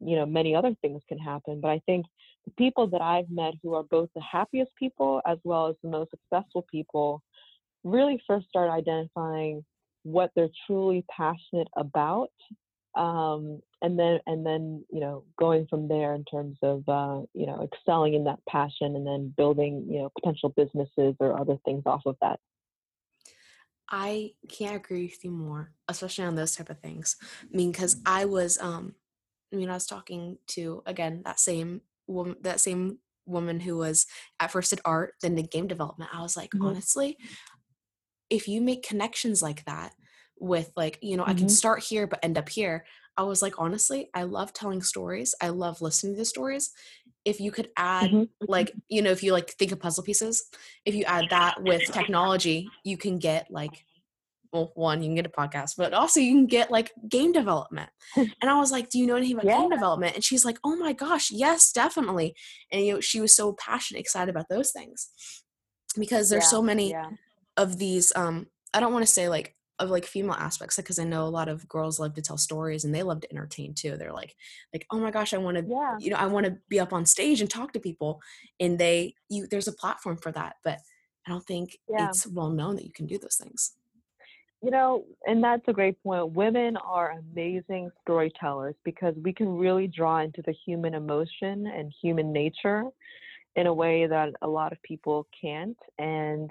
[0.00, 1.60] you know many other things can happen.
[1.60, 2.06] But i think
[2.44, 5.88] the people that i've met who are both the happiest people as well as the
[5.88, 7.22] most successful people
[7.84, 9.64] really first start identifying
[10.02, 12.30] what they're truly passionate about
[12.94, 17.46] um, and then and then you know going from there in terms of uh, you
[17.46, 21.82] know excelling in that passion and then building you know potential businesses or other things
[21.86, 22.38] off of that
[23.88, 27.16] I can't agree with you more, especially on those type of things.
[27.22, 28.96] I mean, because I was, um,
[29.52, 34.06] I mean, I was talking to again that same woman, that same woman who was
[34.40, 36.10] at first at art, then did game development.
[36.14, 36.54] I was like, Mhm.
[36.60, 37.18] honestly,
[38.30, 39.94] if you make connections like that
[40.38, 41.48] with like, you know, I can Mhm.
[41.48, 42.84] start here but end up here.
[43.16, 45.34] I was like, honestly, I love telling stories.
[45.40, 46.72] I love listening to the stories.
[47.24, 48.28] If you could add Mhm.
[48.40, 50.44] like, you know, if you like think of puzzle pieces,
[50.84, 53.84] if you add that with technology, you can get like
[54.54, 57.90] well, one, you can get a podcast, but also you can get like game development.
[58.16, 59.58] and I was like, Do you know anything about yeah.
[59.58, 60.14] game development?
[60.14, 62.36] And she's like, Oh my gosh, yes, definitely.
[62.70, 65.10] And you know, she was so passionate, excited about those things.
[65.98, 67.10] Because there's yeah, so many yeah.
[67.56, 71.04] of these um I don't want to say like of like female aspects because I
[71.04, 73.96] know a lot of girls love to tell stories and they love to entertain too.
[73.96, 74.34] They're like
[74.72, 75.96] like oh my gosh, I want to yeah.
[75.98, 78.20] you know, I want to be up on stage and talk to people
[78.60, 80.78] and they you there's a platform for that, but
[81.26, 82.08] I don't think yeah.
[82.08, 83.72] it's well known that you can do those things.
[84.62, 86.32] You know, and that's a great point.
[86.32, 92.32] Women are amazing storytellers because we can really draw into the human emotion and human
[92.32, 92.84] nature
[93.56, 95.76] in a way that a lot of people can't.
[95.98, 96.50] And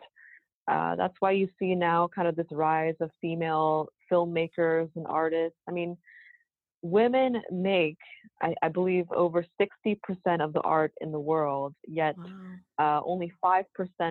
[0.68, 5.58] uh, that's why you see now kind of this rise of female filmmakers and artists.
[5.68, 5.98] I mean,
[6.84, 7.98] women make,
[8.42, 9.98] I, I believe, over 60%
[10.42, 12.16] of the art in the world, yet
[12.78, 13.00] wow.
[13.00, 13.64] uh, only 5%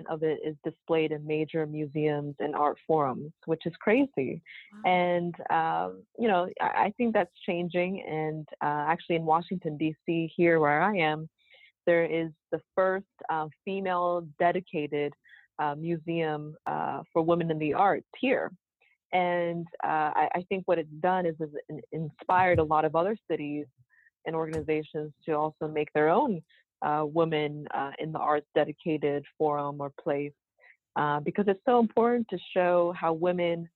[0.09, 4.41] of it is displayed in major museums and art forums, which is crazy.
[4.73, 4.91] Wow.
[4.91, 8.03] And, um, you know, I, I, think that's changing.
[8.07, 11.29] And uh, actually, in Washington, D.C., here where I am,
[11.85, 15.13] there is the first uh, female dedicated
[15.59, 18.51] uh, museum uh, for women in the arts here.
[19.11, 23.15] And uh, I, I, think what it's done is, is inspired a lot of other
[23.29, 23.67] cities
[24.25, 26.41] and organizations to also make their own
[26.81, 30.33] uh, women uh, in the arts dedicated forum or place
[31.23, 33.69] because it's so important to show how women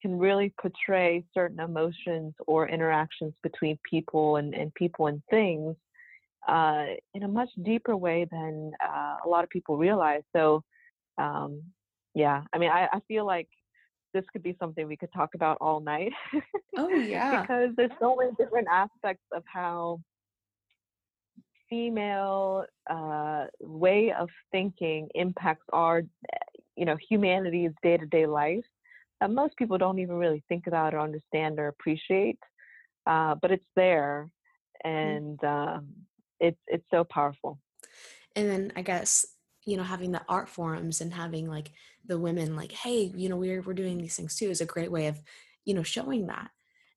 [0.00, 5.74] can really portray certain emotions or interactions between people and, and people and things
[6.46, 10.22] uh, in a much deeper way than uh, a lot of people realize.
[10.34, 10.62] So
[11.18, 11.62] um,
[12.14, 13.48] yeah, I mean, I, I feel like
[14.14, 16.12] this could be something we could talk about all night.
[16.76, 20.00] oh yeah, because there's so many different aspects of how
[21.68, 26.02] female uh, way of thinking impacts our,
[26.76, 28.64] you know, humanity's day-to-day life
[29.20, 32.38] that most people don't even really think about or understand or appreciate.
[33.06, 34.28] Uh, but it's there,
[34.84, 34.90] mm.
[34.90, 35.88] and um,
[36.40, 37.58] it's it's so powerful.
[38.36, 39.24] And then I guess
[39.68, 41.72] you know having the art forums and having like
[42.06, 44.90] the women like hey you know we're we're doing these things too is a great
[44.90, 45.20] way of
[45.66, 46.50] you know showing that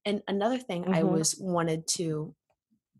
[0.05, 0.93] and another thing mm-hmm.
[0.93, 2.33] i was wanted to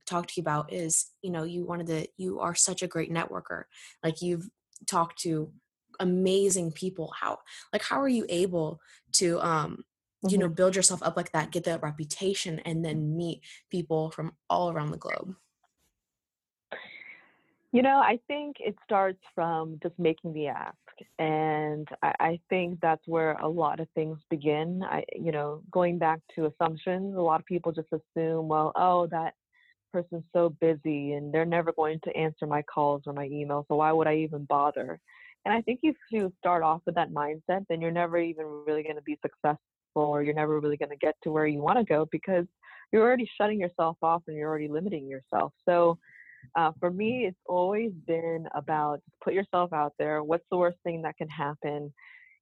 [0.05, 3.12] talk to you about is you know you wanted to you are such a great
[3.12, 3.63] networker
[4.03, 4.49] like you've
[4.86, 5.49] talked to
[6.01, 7.38] amazing people how
[7.71, 8.81] like how are you able
[9.13, 9.86] to um
[10.27, 10.55] you know mm-hmm.
[10.55, 14.91] build yourself up like that get that reputation and then meet people from all around
[14.91, 15.34] the globe
[17.71, 20.75] you know, I think it starts from just making the ask.
[21.19, 24.84] And I, I, think that's where a lot of things begin.
[24.84, 29.07] I, you know, going back to assumptions, a lot of people just assume, well, oh,
[29.07, 29.34] that
[29.91, 33.65] person's so busy and they're never going to answer my calls or my emails.
[33.67, 34.99] So why would I even bother?
[35.45, 38.84] And I think if you start off with that mindset, then you're never even really
[38.84, 39.57] going to be successful
[39.95, 42.45] or you're never really going to get to where you want to go because
[42.91, 45.53] you're already shutting yourself off and you're already limiting yourself.
[45.67, 45.97] So,
[46.58, 50.23] uh, for me, it's always been about put yourself out there.
[50.23, 51.93] What's the worst thing that can happen?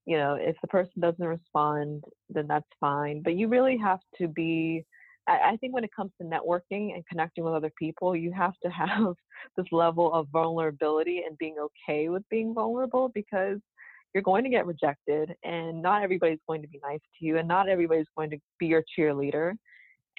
[0.06, 3.22] You know, if the person doesn't respond, then that's fine.
[3.24, 4.86] But you really have to be.
[5.28, 8.54] I, I think when it comes to networking and connecting with other people, you have
[8.64, 9.14] to have
[9.58, 13.60] this level of vulnerability and being okay with being vulnerable because
[14.14, 17.48] you're going to get rejected and not everybody's going to be nice to you and
[17.48, 19.54] not everybody's going to be your cheerleader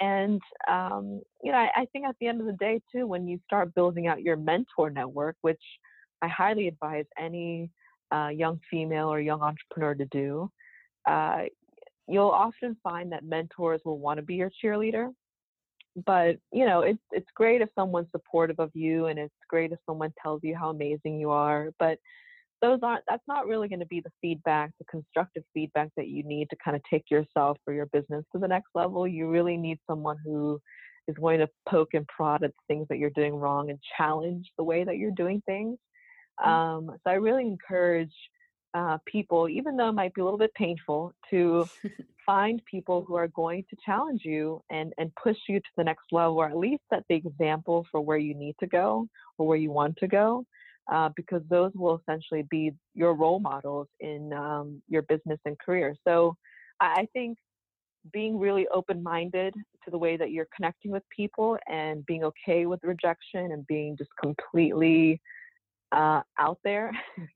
[0.01, 3.29] and um, you know, I, I, think at the end of the day, too, when
[3.29, 5.61] you start building out your mentor network, which
[6.23, 7.71] I highly advise any
[8.13, 10.51] uh, young female or young entrepreneur to do,
[11.09, 11.43] uh,
[12.09, 15.09] you'll often find that mentors will want to be your cheerleader.
[16.07, 19.79] But you know, it's it's great if someone's supportive of you, and it's great if
[19.87, 21.71] someone tells you how amazing you are.
[21.79, 21.99] But
[22.63, 26.23] those aren't that's not really going to be the feedback the constructive feedback that you
[26.23, 29.07] need to kind of take yourself or your business to the next level.
[29.07, 30.61] You really need someone who
[31.09, 34.65] is going to poke and prod at things that you're doing wrong and challenge the
[34.65, 35.79] way that you're doing things.
[36.41, 36.49] Mm.
[36.49, 38.15] um, so i really encourage
[38.73, 41.69] uh, people even though it might be a little bit painful to
[42.27, 46.05] find people who are going to challenge you and and push you to the next
[46.13, 49.09] level or at least set the example for where you need to go
[49.39, 50.45] or where you want to go
[50.91, 55.95] uh, because those will essentially be your role models in um, your business and career.
[56.07, 56.37] So
[56.81, 57.39] I think
[58.13, 62.67] being really open minded to the way that you're connecting with people and being okay
[62.67, 65.21] with rejection and being just completely
[65.93, 66.91] uh, out there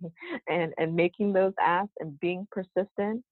[0.49, 3.23] and, and making those asks and being persistent,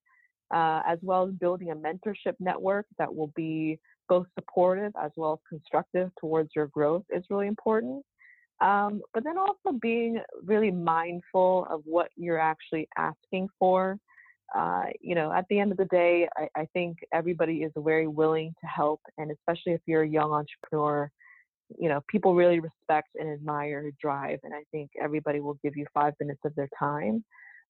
[0.55, 5.33] uh, as well as building a mentorship network that will be both supportive as well
[5.33, 8.05] as constructive towards your growth is really important.
[8.61, 13.99] Um, but then also being really mindful of what you're actually asking for.
[14.55, 18.07] uh, you know, at the end of the day, I, I think everybody is very
[18.07, 21.11] willing to help, and especially if you're a young entrepreneur,
[21.79, 25.87] you know, people really respect and admire drive, and I think everybody will give you
[25.95, 27.25] five minutes of their time.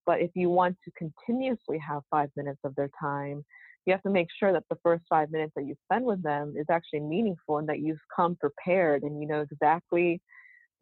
[0.06, 3.44] But if you want to continuously have five minutes of their time,
[3.86, 6.54] you have to make sure that the first five minutes that you spend with them
[6.56, 10.20] is actually meaningful and that you've come prepared and you know exactly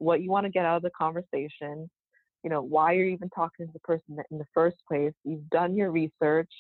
[0.01, 1.89] what you want to get out of the conversation
[2.43, 5.77] you know why you're even talking to the person in the first place you've done
[5.77, 6.51] your research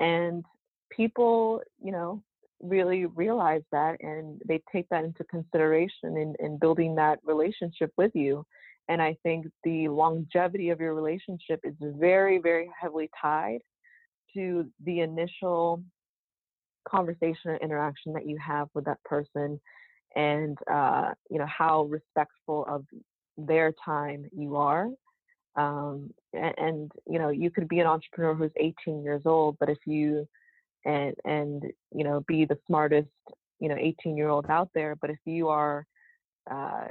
[0.00, 0.44] and
[0.90, 2.22] people you know
[2.60, 8.10] really realize that and they take that into consideration in, in building that relationship with
[8.14, 8.44] you
[8.88, 13.60] and i think the longevity of your relationship is very very heavily tied
[14.34, 15.82] to the initial
[16.88, 19.60] conversation or interaction that you have with that person
[20.16, 22.84] and uh, you know how respectful of
[23.36, 24.88] their time you are
[25.56, 29.68] um, and, and, you know you could be an entrepreneur who's 18 years old but
[29.68, 30.26] if you
[30.84, 33.08] and and you know be the smartest
[33.60, 35.86] you know 18 year old out there but if you are
[36.50, 36.86] uh,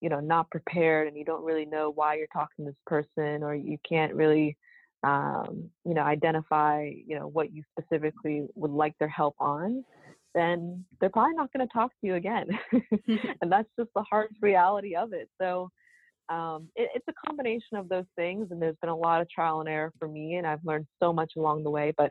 [0.00, 3.42] you know not prepared and you don't really know why you're talking to this person
[3.42, 4.56] or you can't really
[5.02, 9.84] um, you know identify you know what you specifically would like their help on
[10.34, 12.46] then they're probably not going to talk to you again.
[13.42, 15.28] And that's just the harsh reality of it.
[15.40, 15.70] So
[16.30, 19.60] um, it, it's a combination of those things and there's been a lot of trial
[19.60, 22.10] and error for me and i've learned so much along the way but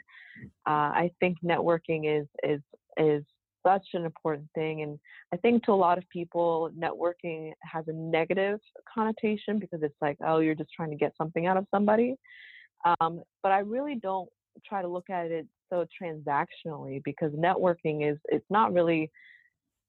[0.67, 2.61] uh, i think networking is is
[2.97, 3.23] is
[3.65, 4.99] such an important thing and
[5.33, 8.59] i think to a lot of people networking has a negative
[8.93, 12.15] connotation because it's like oh you're just trying to get something out of somebody.
[12.85, 14.29] Um, but i really don't
[14.65, 19.09] try to look at it so transactionally because networking is it's not really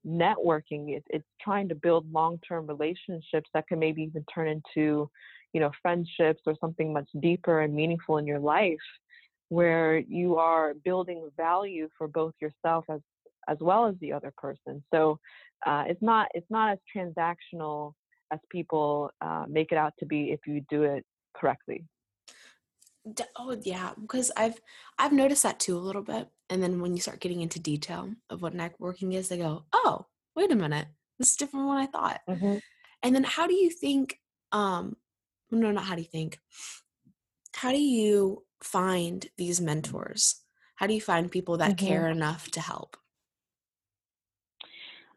[0.07, 5.11] networking it's, it's trying to build long-term relationships that can maybe even turn into
[5.53, 8.79] you know friendships or something much deeper and meaningful in your life
[9.51, 13.01] where you are building value for both yourself as
[13.49, 14.83] as well as the other person.
[14.93, 15.19] So
[15.67, 17.93] uh, it's not it's not as transactional
[18.33, 21.05] as people uh, make it out to be if you do it
[21.37, 21.85] correctly
[23.37, 24.61] Oh yeah, because I've
[24.99, 26.29] I've noticed that too a little bit.
[26.49, 30.07] And then when you start getting into detail of what networking is, they go, "Oh,
[30.37, 30.87] wait a minute,
[31.19, 32.59] this is different than what I thought." Mm-hmm.
[33.03, 34.19] And then how do you think?
[34.53, 34.97] Um,
[35.51, 36.39] no, not how do you think.
[37.55, 40.43] How do you find these mentors?
[40.77, 41.87] How do you find people that mm-hmm.
[41.87, 42.97] care enough to help?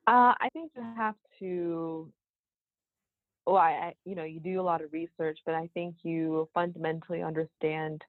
[0.06, 2.12] Uh, I think you have to
[3.46, 6.48] well, I, I, you know, you do a lot of research, but I think you
[6.54, 8.02] fundamentally understand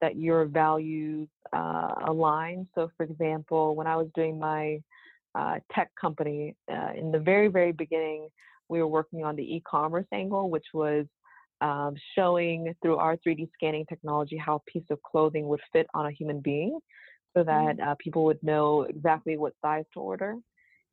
[0.00, 2.66] that your values uh, align.
[2.74, 4.80] So, for example, when I was doing my
[5.34, 8.28] uh, tech company uh, in the very, very beginning,
[8.68, 11.06] we were working on the e-commerce angle, which was
[11.60, 16.06] um, showing through our 3D scanning technology how a piece of clothing would fit on
[16.06, 16.78] a human being,
[17.36, 17.88] so that mm-hmm.
[17.88, 20.36] uh, people would know exactly what size to order.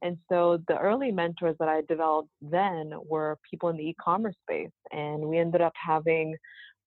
[0.06, 4.70] And so the early mentors that I developed then were people in the e-commerce space,
[4.92, 6.36] and we ended up having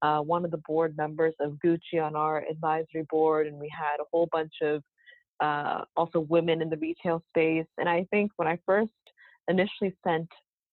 [0.03, 3.97] uh, one of the board members of Gucci on our advisory board, and we had
[4.01, 4.85] a whole bunch of
[5.41, 7.67] uh, also women in the retail space.
[7.77, 8.93] And I think when I first
[9.49, 10.29] initially sent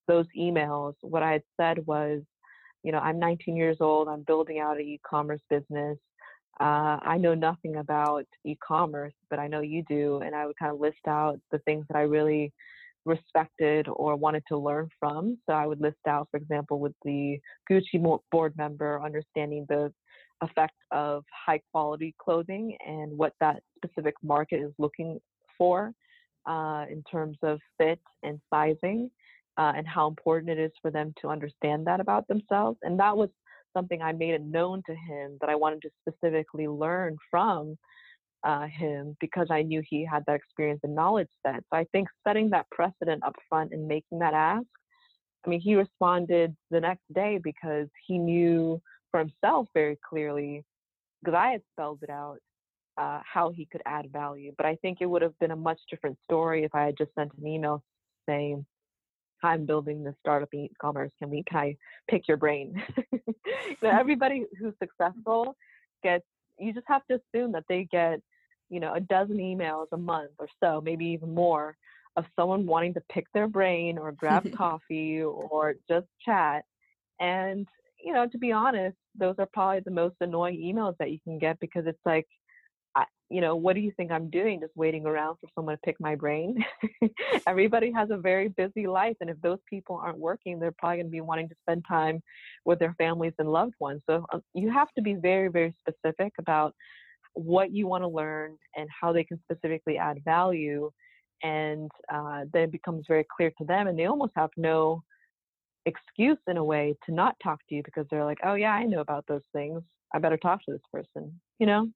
[0.08, 2.22] those emails, what I had said was,
[2.84, 5.98] you know, I'm 19 years old, I'm building out an e-commerce business.
[6.60, 10.74] Uh, I know nothing about e-commerce, but I know you do, and I would kind
[10.74, 12.54] of list out the things that I really
[13.06, 15.38] respected or wanted to learn from.
[15.46, 17.40] So I would list out, for example, with the
[17.70, 19.92] Gucci board member, understanding the
[20.42, 25.20] effect of high quality clothing and what that specific market is looking
[25.58, 25.94] for
[26.46, 29.10] uh, in terms of fit and sizing,
[29.58, 32.78] uh, and how important it is for them to understand that about themselves.
[32.82, 33.30] And that was
[33.76, 37.76] something I made it known to him that I wanted to specifically learn from
[38.44, 41.64] uh, him because I knew he had that experience and knowledge set.
[41.70, 44.68] So I think setting that precedent up front and making that ask,
[45.46, 50.64] I mean, he responded the next day because he knew for himself very clearly,
[51.22, 52.38] because I had spelled it out,
[52.98, 54.54] uh, how he could add value.
[54.58, 57.14] But I think it would have been a much different story if I had just
[57.16, 57.84] sent an email
[58.28, 58.66] saying,
[59.44, 61.12] I'm building this startup in e-commerce.
[61.20, 61.78] Can we can I
[62.10, 62.82] pick your brain?
[63.82, 64.86] so everybody who's mm-hmm.
[64.86, 65.56] successful
[66.04, 66.26] gets
[66.60, 68.22] you just have to assume that they get,
[68.70, 71.76] you know, a dozen emails a month or so, maybe even more,
[72.16, 76.64] of someone wanting to pick their brain or grab coffee or just chat.
[77.20, 77.68] And,
[78.04, 81.40] you know, to be honest, those are probably the most annoying emails that you can
[81.40, 82.28] get because it's like,
[83.30, 84.60] you know, what do you think I'm doing?
[84.60, 86.64] Just waiting around for someone to pick my brain.
[87.48, 89.16] Everybody has a very busy life.
[89.20, 92.22] And if those people aren't working, they're probably going to be wanting to spend time
[92.66, 94.02] with their families and loved ones.
[94.08, 96.76] So um, you have to be very, very specific about
[97.34, 100.92] what you want to learn and how they can specifically add value.
[101.42, 105.04] And uh, then it becomes very clear to them, and they almost have no
[105.86, 108.84] excuse in a way to not talk to you because they're like, oh, yeah, I
[108.84, 109.82] know about those things.
[110.14, 111.90] I better talk to this person, you know?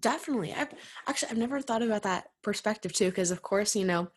[0.00, 0.52] Definitely.
[0.52, 0.72] I've
[1.06, 4.08] actually I've never thought about that perspective too, because of course, you know,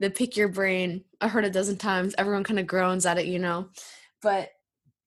[0.00, 3.26] the pick your brain, I heard a dozen times, everyone kind of groans at it,
[3.26, 3.68] you know.
[4.20, 4.50] But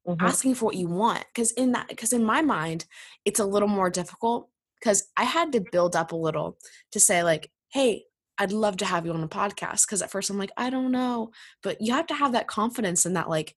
[0.08, 0.26] mm-hmm.
[0.26, 2.86] asking for what you want, because in that because in my mind,
[3.26, 4.50] it's a little more difficult
[4.80, 6.58] because I had to build up a little
[6.92, 8.06] to say, like, hey,
[8.38, 9.88] I'd love to have you on a podcast.
[9.88, 11.32] Cause at first I'm like, I don't know.
[11.62, 13.56] But you have to have that confidence in that, like,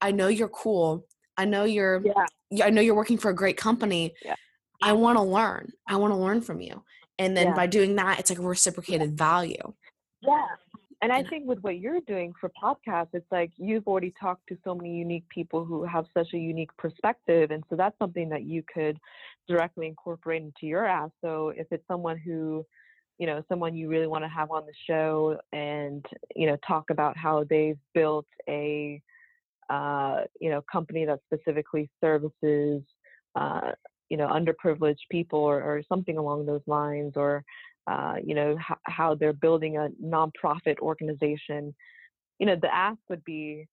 [0.00, 1.06] I know you're cool.
[1.36, 2.02] I know you're
[2.50, 2.64] yeah.
[2.64, 4.14] I know you're working for a great company.
[4.24, 4.34] Yeah
[4.82, 5.72] I want to learn.
[5.86, 6.82] I want to learn from you.
[7.18, 7.54] And then yeah.
[7.54, 9.72] by doing that, it's like a reciprocated value.
[10.22, 10.46] Yeah.
[11.02, 14.56] And I think with what you're doing for podcasts, it's like you've already talked to
[14.64, 17.50] so many unique people who have such a unique perspective.
[17.50, 18.98] And so that's something that you could
[19.46, 21.12] directly incorporate into your ask.
[21.22, 22.64] So if it's someone who,
[23.18, 26.04] you know, someone you really want to have on the show and,
[26.34, 29.00] you know, talk about how they've built a,
[29.68, 32.82] uh, you know, company that specifically services
[33.34, 33.72] uh,
[34.08, 37.44] you know underprivileged people or, or something along those lines or
[37.86, 41.74] uh, you know h- how they're building a nonprofit organization.
[42.38, 43.66] You know the ask would be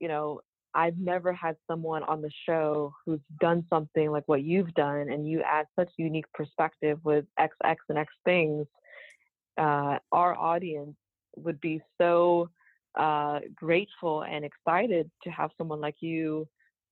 [0.00, 0.40] you know
[0.74, 5.28] i've never had someone on the show who's done something like what you've done and
[5.28, 8.66] you add such unique perspective with x x and x things
[9.58, 10.94] uh, our audience
[11.36, 12.48] would be so
[12.98, 16.46] uh, grateful and excited to have someone like you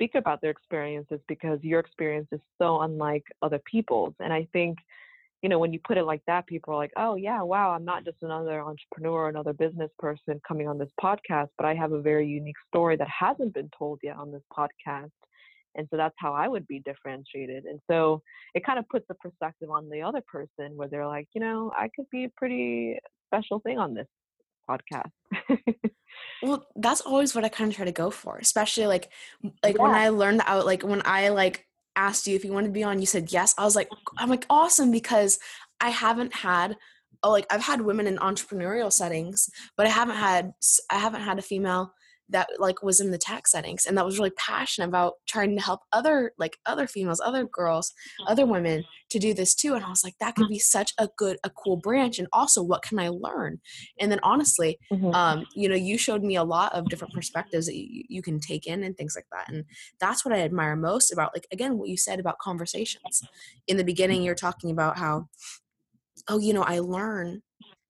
[0.05, 4.15] speak about their experiences because your experience is so unlike other people's.
[4.21, 4.79] And I think,
[5.43, 7.85] you know, when you put it like that, people are like, oh, yeah, wow, I'm
[7.85, 12.01] not just another entrepreneur, another business person coming on this podcast, but I have a
[12.01, 15.11] very unique story that hasn't been told yet on this podcast.
[15.77, 17.65] And so that's how I would be differentiated.
[17.65, 18.23] And so
[18.55, 21.73] it kind of puts the perspective on the other person where they're like, you know,
[21.77, 22.99] I could be a pretty
[23.29, 24.07] special thing on this
[24.69, 25.11] podcast.
[26.45, 29.11] well, that's always what I kind of try to go for, especially like
[29.63, 29.83] like yeah.
[29.83, 31.67] when I learned that out like when I like
[31.97, 33.55] asked you if you wanted to be on, you said yes.
[33.57, 35.39] I was like oh, I'm like awesome because
[35.81, 36.77] I haven't had
[37.23, 40.53] oh like I've had women in entrepreneurial settings, but I haven't had
[40.91, 41.95] I haven't had a female
[42.35, 45.63] that like was in the tech settings and that was really passionate about trying to
[45.63, 47.95] help other like other females other girls
[48.27, 51.09] other women to do this too and i was like that could be such a
[51.17, 53.61] good a cool branch and also what can i learn?
[54.01, 55.15] And then honestly mm-hmm.
[55.15, 58.41] um you know you showed me a lot of different perspectives that you, you can
[58.41, 59.65] take in and things like that and
[60.01, 63.23] that's what i admire most about like again what you said about conversations.
[63.69, 65.29] In the beginning you're talking about how
[66.29, 67.43] oh you know i learn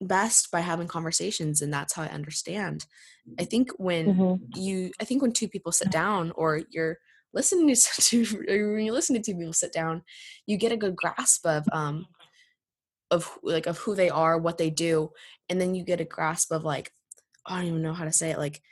[0.05, 2.86] best by having conversations and that's how i understand
[3.38, 4.61] i think when mm-hmm.
[4.61, 6.98] you i think when two people sit down or you're
[7.32, 10.02] listening to, to when you listen to two people sit down
[10.46, 12.07] you get a good grasp of um
[13.11, 15.11] of like of who they are what they do
[15.48, 16.90] and then you get a grasp of like
[17.46, 18.62] i don't even know how to say it like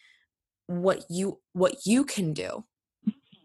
[0.67, 2.65] what you what you can do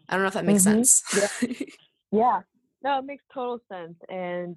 [0.08, 0.82] i don't know if that makes mm-hmm.
[0.82, 1.02] sense
[1.50, 1.66] yeah.
[2.12, 2.40] yeah
[2.82, 4.56] no it makes total sense and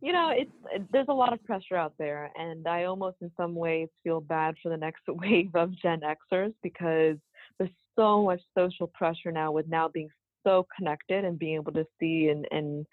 [0.00, 3.30] you know it's uh, there's a lot of pressure out there and i almost in
[3.36, 6.00] some ways feel bad for the next wave of gen
[6.32, 7.16] xers because
[7.58, 10.08] there's so much social pressure now with now being
[10.44, 12.86] so connected and being able to see and and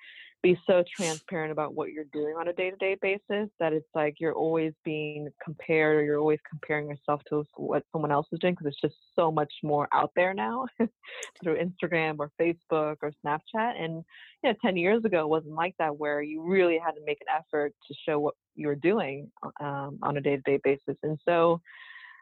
[0.45, 4.35] be so transparent about what you're doing on a day-to-day basis that it's like you're
[4.35, 8.67] always being compared or you're always comparing yourself to what someone else is doing because
[8.67, 10.67] it's just so much more out there now
[11.43, 14.03] through instagram or facebook or snapchat and
[14.43, 17.17] you know 10 years ago it wasn't like that where you really had to make
[17.21, 21.59] an effort to show what you were doing um, on a day-to-day basis and so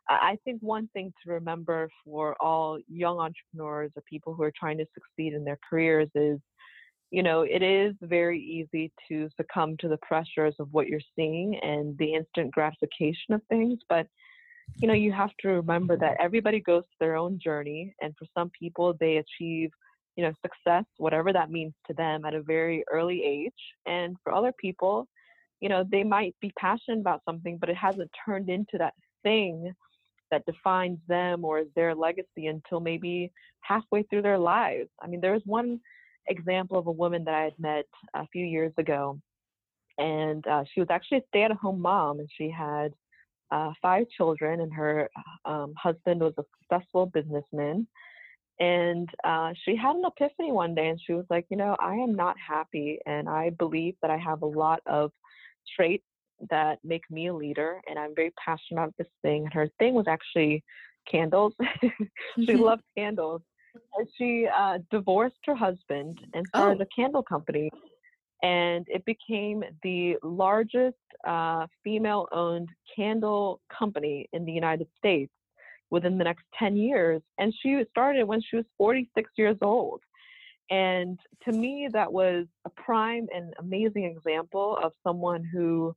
[0.10, 4.78] I think one thing to remember for all young entrepreneurs or people who are trying
[4.80, 6.40] to succeed in their careers is
[7.14, 11.56] you know, it is very easy to succumb to the pressures of what you're seeing
[11.62, 13.78] and the instant gratification of things.
[13.88, 14.08] But,
[14.78, 17.94] you know, you have to remember that everybody goes their own journey.
[18.02, 19.70] And for some people, they achieve,
[20.16, 23.62] you know, success, whatever that means to them, at a very early age.
[23.86, 25.08] And for other people,
[25.62, 29.72] you know, they might be passionate about something, but it hasn't turned into that thing
[30.32, 34.90] that defines them or is their legacy until maybe halfway through their lives.
[35.00, 35.80] I mean, there was one
[36.28, 39.20] example of a woman that I had met a few years ago.
[39.98, 42.94] And uh, she was actually a stay at home mom, and she had
[43.52, 45.10] uh, five children, and her
[45.46, 47.88] um, husband was a successful businessman.
[48.60, 51.96] And uh, she had an epiphany one day, and she was like, You know, I
[51.96, 55.12] am not happy, and I believe that I have a lot of
[55.76, 56.06] traits
[56.50, 59.46] that make me a leader, and I'm very passionate about this thing.
[59.46, 60.64] And her thing was actually
[61.10, 61.54] candles.
[62.46, 63.42] she loved candles.
[64.18, 66.84] She uh, divorced her husband and started oh.
[66.84, 67.70] a candle company.
[68.44, 75.32] and it became the largest uh, female owned candle company in the United States
[75.90, 77.22] within the next 10 years.
[77.38, 80.02] And she started when she was 46 years old.
[80.70, 85.96] And to me, that was a prime and amazing example of someone who,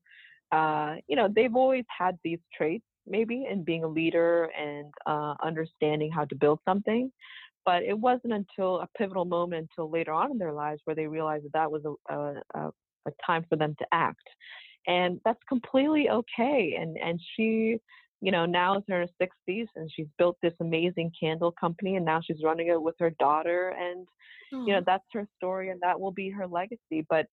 [0.52, 5.34] uh, you know, they've always had these traits, maybe, in being a leader and uh,
[5.42, 7.10] understanding how to build something.
[7.66, 11.06] But it wasn't until a pivotal moment, until later on in their lives, where they
[11.06, 12.72] realized that that was a, a,
[13.06, 14.22] a time for them to act.
[14.86, 16.76] And that's completely okay.
[16.80, 17.78] And and she
[18.20, 22.04] you know, now is in her 60s and she's built this amazing candle company and
[22.04, 23.74] now she's running it with her daughter.
[23.78, 24.06] And,
[24.50, 27.04] you know, that's her story and that will be her legacy.
[27.08, 27.26] But,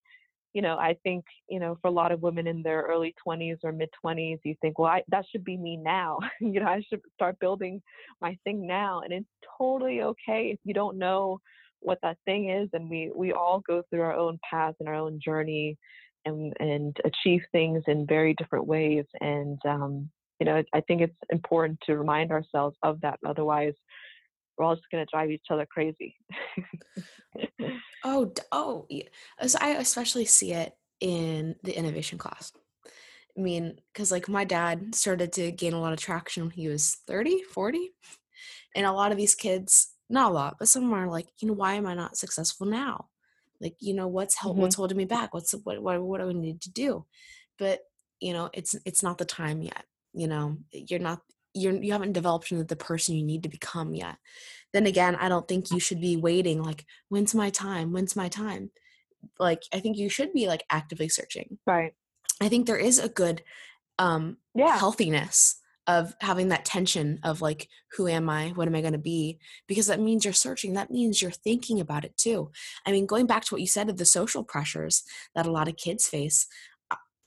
[0.53, 3.57] you know, I think, you know, for a lot of women in their early 20s
[3.63, 6.19] or mid 20s, you think, well, I, that should be me now.
[6.39, 7.81] you know, I should start building
[8.21, 9.01] my thing now.
[9.01, 9.25] And it's
[9.57, 11.41] totally okay if you don't know
[11.79, 12.69] what that thing is.
[12.73, 15.77] And we, we all go through our own path and our own journey
[16.25, 19.05] and, and achieve things in very different ways.
[19.21, 23.19] And, um, you know, I think it's important to remind ourselves of that.
[23.25, 23.73] Otherwise,
[24.57, 26.15] we're all just going to drive each other crazy.
[28.03, 28.87] oh, oh,
[29.39, 32.51] as I especially see it in the innovation class.
[33.37, 36.67] I mean, because like my dad started to gain a lot of traction when he
[36.67, 37.91] was 30, 40.
[38.75, 41.53] And a lot of these kids, not a lot, but some are like, you know,
[41.53, 43.07] why am I not successful now?
[43.59, 44.61] Like, you know, what's help, mm-hmm.
[44.61, 45.33] what's holding me back?
[45.33, 47.05] What's what, what, what do I need to do?
[47.57, 47.81] But
[48.19, 51.21] you know, it's it's not the time yet you know you're not
[51.53, 54.17] you're you haven't developed into the person you need to become yet.
[54.73, 57.91] Then again i don't think you should be waiting like when's my time?
[57.91, 58.71] When's my time?
[59.39, 61.59] Like i think you should be like actively searching.
[61.65, 61.93] Right.
[62.41, 63.43] I think there is a good
[63.99, 64.77] um yeah.
[64.77, 68.49] healthiness of having that tension of like who am i?
[68.49, 69.37] What am i going to be?
[69.67, 72.51] Because that means you're searching that means you're thinking about it too.
[72.85, 75.03] I mean going back to what you said of the social pressures
[75.35, 76.47] that a lot of kids face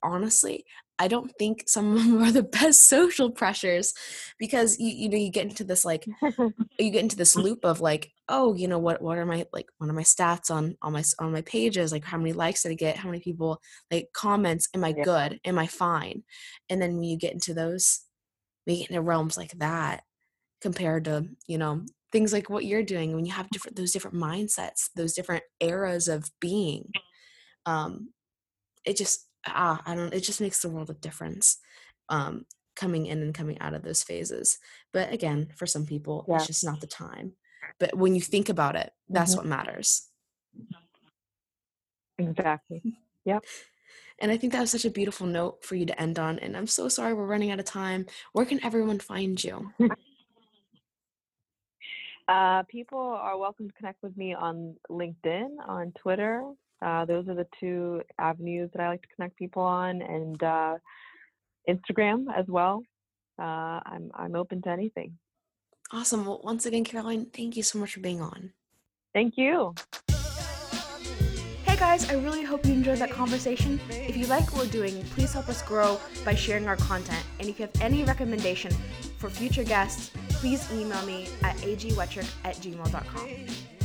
[0.03, 0.64] honestly
[0.99, 3.93] I don't think some of them are the best social pressures
[4.39, 6.07] because you you know you get into this like
[6.79, 9.67] you get into this loop of like oh you know what what are my like
[9.79, 11.93] one of my stats on on my on my pages?
[11.93, 12.97] Like how many likes did I get?
[12.97, 14.69] How many people like comments?
[14.75, 15.05] Am I yeah.
[15.05, 15.41] good?
[15.45, 16.23] Am I fine?
[16.71, 18.01] And then when you get into those
[18.67, 20.03] we get into realms like that
[20.61, 21.83] compared to you know
[22.13, 26.09] things like what you're doing when you have different those different mindsets those different eras
[26.09, 26.91] of being
[27.67, 28.09] um
[28.85, 30.15] it just ah, I don't.
[30.15, 31.59] It just makes the world of difference.
[32.09, 34.59] Um, coming in and coming out of those phases.
[34.93, 36.37] But again, for some people, yeah.
[36.37, 37.33] it's just not the time.
[37.81, 39.39] But when you think about it, that's mm-hmm.
[39.39, 40.09] what matters.
[42.19, 42.83] Exactly.
[43.25, 43.45] Yep.
[44.19, 46.39] And I think that was such a beautiful note for you to end on.
[46.39, 48.07] And I'm so sorry we're running out of time.
[48.33, 49.73] Where can everyone find you?
[52.29, 56.43] Uh, people are welcome to connect with me on LinkedIn, on Twitter,
[56.85, 60.77] uh, those are the two avenues that I like to connect people on, and uh,
[61.68, 62.83] Instagram as well.
[63.39, 65.18] Uh, I'm I'm open to anything.
[65.93, 66.27] Awesome.
[66.27, 68.53] Well, once again, Caroline, thank you so much for being on.
[69.14, 69.74] Thank you.
[71.64, 73.79] Hey guys, I really hope you enjoyed that conversation.
[73.91, 77.22] If you like what we're doing, please help us grow by sharing our content.
[77.39, 78.72] And if you have any recommendation
[79.18, 83.76] for future guests, please email me at agwetrick at gmail.com.